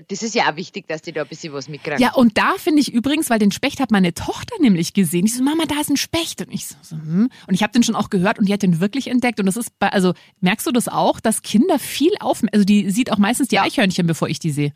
das 0.09 0.23
ist 0.23 0.35
ja 0.35 0.51
auch 0.51 0.57
wichtig, 0.57 0.87
dass 0.89 1.03
die 1.03 1.13
da 1.13 1.23
ein 1.23 1.29
bisschen 1.29 1.53
was 1.53 1.69
mitkriegen. 1.69 2.01
Ja, 2.01 2.15
und 2.15 2.39
da 2.39 2.55
finde 2.59 2.81
ich 2.81 2.93
übrigens, 2.93 3.31
weil 3.31 3.39
den 3.39 3.53
Specht 3.53 3.81
hat 3.81 3.91
meine 3.91 4.15
Tochter 4.15 4.55
nämlich 4.61 4.93
gesehen. 4.93 5.27
Ich 5.27 5.37
so, 5.37 5.43
Mama, 5.43 5.65
da 5.67 5.81
ist 5.81 5.91
ein 5.91 5.97
Specht. 5.97 6.41
Und 6.41 6.53
ich 6.53 6.67
so, 6.67 6.77
so 6.83 6.97
hm. 6.97 7.31
Und 7.47 7.55
ich 7.55 7.63
habe 7.63 7.73
den 7.73 7.83
schon 7.83 7.97
auch 7.97 8.11
gehört 8.11 8.39
und 8.39 8.49
die 8.49 8.53
hat 8.53 8.63
den 8.63 8.81
wirklich 8.81 9.09
entdeckt. 9.09 9.41
Und 9.41 9.47
das 9.47 9.57
ist 9.57 9.79
bei, 9.79 9.89
also 9.89 10.15
merkst 10.41 10.67
du 10.67 10.73
das 10.73 10.89
auch, 10.89 11.21
dass 11.21 11.43
Kinder 11.43 11.79
viel 11.79 12.13
auf, 12.21 12.43
also 12.53 12.65
die 12.65 12.91
sieht 12.91 13.11
auch 13.13 13.19
meistens 13.19 13.49
die. 13.49 13.63
Eichhörnchen, 13.63 14.07
bevor 14.07 14.29
ich 14.29 14.39
die 14.39 14.51
sehe. 14.53 14.73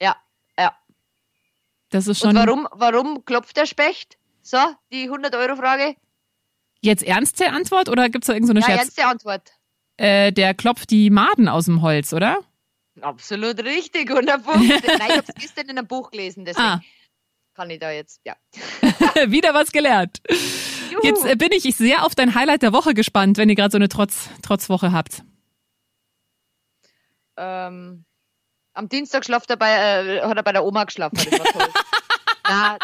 Ja, 0.00 0.16
ja. 0.58 0.72
Das 1.90 2.06
ist 2.08 2.20
schon. 2.20 2.30
Und 2.30 2.36
warum, 2.36 2.68
warum 2.72 3.24
klopft 3.24 3.56
der 3.56 3.66
Specht? 3.66 4.18
So, 4.42 4.58
die 4.92 5.08
100-Euro-Frage. 5.10 5.96
Jetzt 6.80 7.02
ernste 7.02 7.50
Antwort 7.50 7.88
oder 7.88 8.08
gibt's 8.10 8.26
da 8.26 8.34
irgendeine 8.34 8.60
so 8.60 8.66
Ja, 8.68 8.74
Scherz? 8.74 8.86
ernste 8.98 9.06
Antwort. 9.06 9.52
Äh, 9.96 10.32
der 10.32 10.54
klopft 10.54 10.90
die 10.90 11.08
Maden 11.08 11.48
aus 11.48 11.64
dem 11.66 11.80
Holz, 11.82 12.12
oder? 12.12 12.40
Absolut 13.00 13.58
richtig, 13.64 14.10
100 14.10 14.42
Punkte. 14.44 14.68
Nein, 14.86 15.08
ich 15.08 15.16
habe 15.16 15.24
es 15.28 15.34
gestern 15.42 15.68
in 15.68 15.78
einem 15.78 15.86
Buch 15.86 16.10
gelesen, 16.10 16.44
deswegen 16.44 16.66
Ah. 16.66 16.80
kann 17.54 17.70
ich 17.70 17.78
da 17.80 17.90
jetzt, 17.90 18.20
ja. 18.24 18.36
Wieder 19.28 19.54
was 19.54 19.72
gelernt. 19.72 20.20
Juhu. 20.92 21.00
Jetzt 21.02 21.24
äh, 21.24 21.36
bin 21.36 21.50
ich 21.52 21.62
sehr 21.74 22.04
auf 22.04 22.14
dein 22.14 22.34
Highlight 22.34 22.62
der 22.62 22.72
Woche 22.72 22.92
gespannt, 22.92 23.38
wenn 23.38 23.48
ihr 23.48 23.54
gerade 23.54 23.72
so 23.72 23.78
eine 23.78 23.88
Trotz 23.88 24.28
Trotzwoche 24.42 24.92
habt. 24.92 25.22
ähm, 27.36 28.04
am 28.74 28.88
Dienstag 28.88 29.24
schlaft 29.24 29.50
er 29.50 29.56
bei, 29.56 29.70
äh, 29.70 30.20
hat 30.22 30.36
er 30.36 30.42
bei 30.42 30.52
der 30.52 30.64
Oma 30.64 30.84
geschlafen. 30.84 31.16
Das 31.16 31.30
war 31.32 31.46
toll. 31.46 31.68
na, 32.48 32.78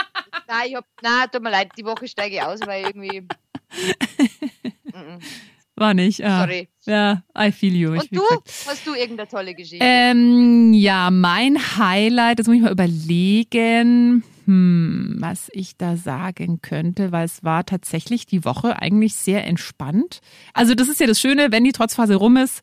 na, 0.49 0.67
ich 0.67 0.75
hab, 0.75 0.87
na, 1.03 1.27
tut 1.27 1.43
mir 1.43 1.51
leid, 1.51 1.73
die 1.77 1.85
Woche 1.85 2.09
steige 2.09 2.37
ich 2.37 2.43
aus, 2.43 2.61
weil 2.65 2.87
irgendwie. 2.87 3.27
War 5.77 5.95
nicht. 5.95 6.23
Ah. 6.23 6.41
Sorry. 6.41 6.69
Ja, 6.85 7.23
I 7.39 7.53
feel 7.53 7.75
you. 7.75 7.95
Ich, 7.95 8.03
Und 8.03 8.11
wie 8.11 8.17
du? 8.17 8.23
Hast 8.67 8.87
du 8.87 8.95
irgendeine 8.95 9.29
tolle 9.29 9.55
Geschichte? 9.55 9.79
Ähm, 9.81 10.75
ja, 10.75 11.11
mein 11.11 11.57
Highlight, 11.79 12.39
das 12.39 12.47
muss 12.47 12.57
ich 12.57 12.63
mal 12.63 12.73
überlegen, 12.73 14.23
hm, 14.45 15.17
was 15.21 15.49
ich 15.53 15.79
da 15.79 15.97
sagen 15.97 16.61
könnte, 16.61 17.13
weil 17.13 17.25
es 17.25 17.45
war 17.45 17.65
tatsächlich 17.65 18.27
die 18.27 18.45
Woche 18.45 18.83
eigentlich 18.83 19.15
sehr 19.15 19.47
entspannt. 19.47 20.21
Also 20.53 20.75
das 20.75 20.89
ist 20.89 21.01
ja 21.01 21.07
das 21.07 21.21
Schöne, 21.21 21.51
wenn 21.51 21.65
die 21.65 21.73
Trotzphase 21.73 22.17
rum 22.17 22.37
ist, 22.37 22.61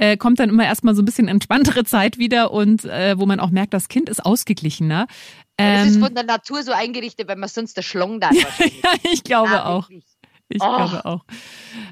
äh, 0.00 0.16
kommt 0.16 0.40
dann 0.40 0.48
immer 0.48 0.64
erstmal 0.64 0.94
so 0.94 1.02
ein 1.02 1.04
bisschen 1.04 1.28
entspanntere 1.28 1.84
Zeit 1.84 2.16
wieder 2.18 2.50
und 2.52 2.84
äh, 2.86 3.18
wo 3.18 3.26
man 3.26 3.38
auch 3.38 3.50
merkt, 3.50 3.74
das 3.74 3.88
Kind 3.88 4.08
ist 4.08 4.24
ausgeglichener. 4.24 5.06
das 5.56 5.88
ist 5.88 5.96
Ähm, 5.96 6.02
von 6.02 6.14
der 6.14 6.24
Natur 6.24 6.62
so 6.62 6.72
eingerichtet, 6.72 7.28
weil 7.28 7.36
man 7.36 7.48
sonst 7.50 7.76
der 7.76 7.82
Schlong 7.82 8.18
da 8.18 8.30
ja, 8.32 8.46
ich 9.12 9.22
glaube 9.24 9.50
Ah, 9.62 9.66
auch. 9.66 9.90
wirklich. 9.90 10.04
Ich 10.54 10.60
Oh. 10.62 10.76
glaube 10.76 11.04
auch. 11.04 11.24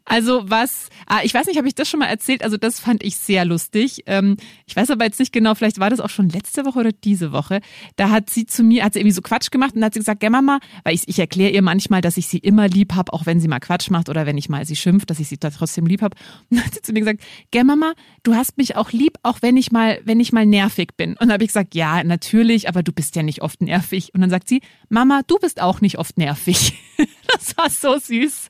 Also 0.05 0.43
was, 0.51 0.89
ah, 1.07 1.21
ich 1.23 1.33
weiß 1.33 1.47
nicht, 1.47 1.59
habe 1.59 1.69
ich 1.69 1.75
das 1.77 1.89
schon 1.89 2.01
mal 2.01 2.07
erzählt? 2.07 2.43
Also 2.43 2.57
das 2.57 2.81
fand 2.81 3.05
ich 3.05 3.17
sehr 3.17 3.45
lustig. 3.45 4.03
Ähm, 4.07 4.37
ich 4.67 4.75
weiß 4.75 4.91
aber 4.91 5.05
jetzt 5.05 5.21
nicht 5.21 5.33
genau, 5.33 5.55
vielleicht 5.55 5.79
war 5.79 5.91
das 5.91 6.01
auch 6.01 6.11
schon 6.11 6.29
letzte 6.29 6.65
Woche 6.65 6.81
oder 6.81 6.93
diese 6.93 7.31
Woche. 7.33 7.61
Da 7.97 8.11
hat 8.11 8.31
sie 8.31 8.47
zu 8.47 8.65
mir, 8.65 8.85
hat 8.85 8.95
sie 8.95 8.99
irgendwie 9.01 9.15
so 9.15 9.23
Quatsch 9.23 9.51
gemacht 9.53 9.77
und 9.77 9.85
hat 9.85 9.95
sie 9.95 10.01
gesagt, 10.01 10.23
ja 10.25 10.31
Mama, 10.31 10.59
weil 10.83 10.95
ich, 10.95 11.07
ich 11.07 11.19
erkläre 11.21 11.53
ihr 11.53 11.63
manchmal, 11.63 12.01
dass 12.01 12.17
ich 12.17 12.27
sie 12.27 12.39
immer 12.39 12.67
lieb 12.69 12.95
hab, 12.97 13.13
auch 13.13 13.27
wenn 13.27 13.39
sie 13.41 13.47
mal 13.49 13.61
Quatsch 13.61 13.91
macht 13.91 14.09
oder 14.09 14.27
wenn 14.27 14.37
ich 14.37 14.49
mal 14.49 14.65
sie 14.67 14.77
schimpft, 14.77 15.09
dass 15.11 15.21
ich 15.21 15.29
sie 15.29 15.39
da 15.39 15.51
trotzdem 15.51 15.87
lieb 15.87 16.03
hab. 16.03 16.15
Und 16.51 16.57
dann 16.59 16.67
hat 16.67 16.75
sie 16.75 16.83
zu 16.83 16.93
mir 16.93 17.01
gesagt, 17.01 17.21
gell 17.53 17.65
Mama, 17.65 17.93
du 18.25 18.35
hast 18.35 18.59
mich 18.59 18.75
auch 18.77 18.91
lieb, 18.91 19.19
auch 19.23 19.39
wenn 19.41 19.57
ich 19.57 19.71
mal, 19.71 20.01
wenn 20.05 20.19
ich 20.19 20.33
mal 20.33 20.47
nervig 20.47 20.97
bin. 20.97 21.11
Und 21.13 21.23
dann 21.23 21.33
habe 21.33 21.45
ich 21.45 21.51
gesagt, 21.51 21.75
ja, 21.77 22.03
natürlich, 22.03 22.69
aber 22.69 22.83
du 22.83 22.91
bist 22.93 23.15
ja 23.15 23.23
nicht 23.23 23.41
oft 23.43 23.63
nervig. 23.63 24.13
Und 24.15 24.21
dann 24.23 24.31
sagt 24.31 24.49
sie, 24.49 24.61
Mama, 24.89 25.21
du 25.27 25.37
bist 25.39 25.61
auch 25.61 25.81
nicht 25.81 25.99
oft 25.99 26.19
nervig. 26.19 26.73
Das 27.31 27.57
war 27.59 27.69
so 27.71 27.99
süß. 27.99 28.48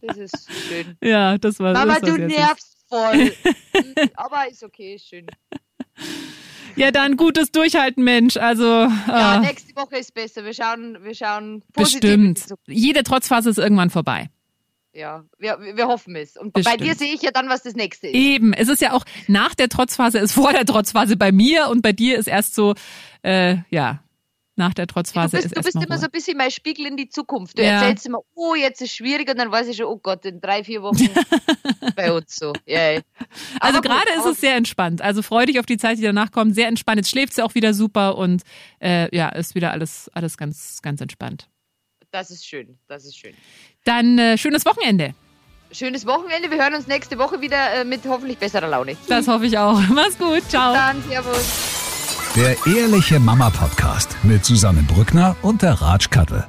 Das 0.00 0.16
ist 0.16 0.48
schön. 0.68 0.96
Ja, 1.02 1.38
das 1.38 1.58
war 1.58 1.72
Mama, 1.72 1.98
das 2.00 2.10
du 2.10 2.18
nervst 2.18 2.76
voll. 2.88 3.16
Mhm, 3.24 3.94
Aber 4.14 4.48
ist 4.50 4.62
okay, 4.62 4.94
ist 4.94 5.08
schön. 5.08 5.26
Ja, 6.76 6.90
dann 6.90 7.16
gutes 7.16 7.52
Durchhalten, 7.52 8.02
Mensch. 8.02 8.36
Also 8.36 8.64
Ja, 8.64 9.36
äh, 9.36 9.40
nächste 9.40 9.74
Woche 9.76 9.98
ist 9.98 10.14
besser. 10.14 10.44
Wir 10.44 10.54
schauen, 10.54 10.98
wir 11.02 11.14
schauen 11.14 11.62
positiv. 11.72 12.00
bestimmt. 12.00 12.54
Jede 12.66 13.02
Trotzphase 13.02 13.50
ist 13.50 13.58
irgendwann 13.58 13.90
vorbei. 13.90 14.30
Ja, 14.94 15.24
wir, 15.38 15.58
wir 15.74 15.86
hoffen 15.86 16.16
es. 16.16 16.36
Und 16.36 16.52
bei 16.52 16.60
Bestimmt. 16.60 16.82
dir 16.82 16.94
sehe 16.94 17.14
ich 17.14 17.22
ja 17.22 17.30
dann, 17.30 17.48
was 17.48 17.62
das 17.62 17.74
nächste 17.74 18.08
ist. 18.08 18.14
Eben. 18.14 18.52
Es 18.52 18.68
ist 18.68 18.82
ja 18.82 18.92
auch 18.92 19.04
nach 19.26 19.54
der 19.54 19.70
Trotzphase 19.70 20.18
ist 20.18 20.32
vor 20.32 20.52
der 20.52 20.66
Trotzphase 20.66 21.16
bei 21.16 21.32
mir 21.32 21.68
und 21.70 21.80
bei 21.80 21.92
dir 21.92 22.18
ist 22.18 22.26
erst 22.28 22.54
so, 22.54 22.74
äh, 23.22 23.56
ja, 23.70 24.01
nach 24.56 24.74
der 24.74 24.86
Du 24.86 24.94
Trotzphase 24.94 25.36
bist, 25.36 25.46
ist 25.46 25.56
du 25.56 25.62
bist 25.62 25.76
immer 25.86 25.98
so 25.98 26.04
ein 26.06 26.10
bisschen 26.10 26.36
mein 26.36 26.50
Spiegel 26.50 26.86
in 26.86 26.96
die 26.96 27.08
Zukunft. 27.08 27.58
Du 27.58 27.62
Ja. 27.62 27.80
erzählst 27.80 28.06
immer, 28.06 28.20
oh, 28.34 28.54
jetzt 28.54 28.82
ist 28.82 28.94
schwierig 28.94 29.30
und 29.30 29.38
dann 29.38 29.50
weiß 29.50 29.66
ich 29.68 29.76
schon, 29.78 29.86
oh 29.86 29.96
Gott, 29.96 30.24
in 30.26 30.40
drei, 30.40 30.62
vier 30.62 30.82
Wochen 30.82 30.96
bei 31.96 32.12
uns 32.12 32.36
so. 32.36 32.52
Ja. 32.66 33.00
Also 33.60 33.80
gerade 33.80 34.08
ist 34.18 34.26
es 34.26 34.40
sehr 34.40 34.56
entspannt. 34.56 35.00
Also 35.00 35.22
freu 35.22 35.46
dich 35.46 35.58
auf 35.58 35.66
die 35.66 35.78
Zeit, 35.78 35.98
die 35.98 36.02
danach 36.02 36.30
kommt. 36.32 36.54
Sehr 36.54 36.68
entspannt. 36.68 36.98
Jetzt 36.98 37.10
schläft 37.10 37.34
sie 37.34 37.42
auch 37.42 37.54
wieder 37.54 37.72
super 37.74 38.16
und 38.18 38.42
äh, 38.80 39.14
ja, 39.16 39.28
ist 39.30 39.54
wieder 39.54 39.70
alles, 39.72 40.10
alles 40.14 40.36
ganz, 40.36 40.80
ganz 40.82 41.00
entspannt. 41.00 41.48
Das 42.10 42.30
ist 42.30 42.46
schön, 42.46 42.78
das 42.88 43.06
ist 43.06 43.16
schön. 43.16 43.32
Dann 43.84 44.18
äh, 44.18 44.36
schönes 44.36 44.66
Wochenende. 44.66 45.14
Schönes 45.72 46.04
Wochenende. 46.04 46.50
Wir 46.50 46.58
hören 46.58 46.74
uns 46.74 46.86
nächste 46.86 47.18
Woche 47.18 47.40
wieder 47.40 47.72
äh, 47.72 47.84
mit 47.84 48.02
hoffentlich 48.06 48.36
besserer 48.36 48.68
Laune. 48.68 48.98
Das 49.08 49.26
hoffe 49.26 49.46
ich 49.46 49.56
auch. 49.56 49.80
Mach's 49.88 50.18
gut. 50.18 50.42
Ciao. 50.50 50.74
Dann, 50.74 51.02
Servus. 51.08 51.81
Der 52.34 52.56
Ehrliche 52.66 53.20
Mama 53.20 53.50
Podcast 53.50 54.16
mit 54.22 54.42
Susanne 54.42 54.82
Brückner 54.82 55.36
und 55.42 55.60
der 55.60 55.74
Ratsch 55.82 56.08
Kattel. 56.08 56.46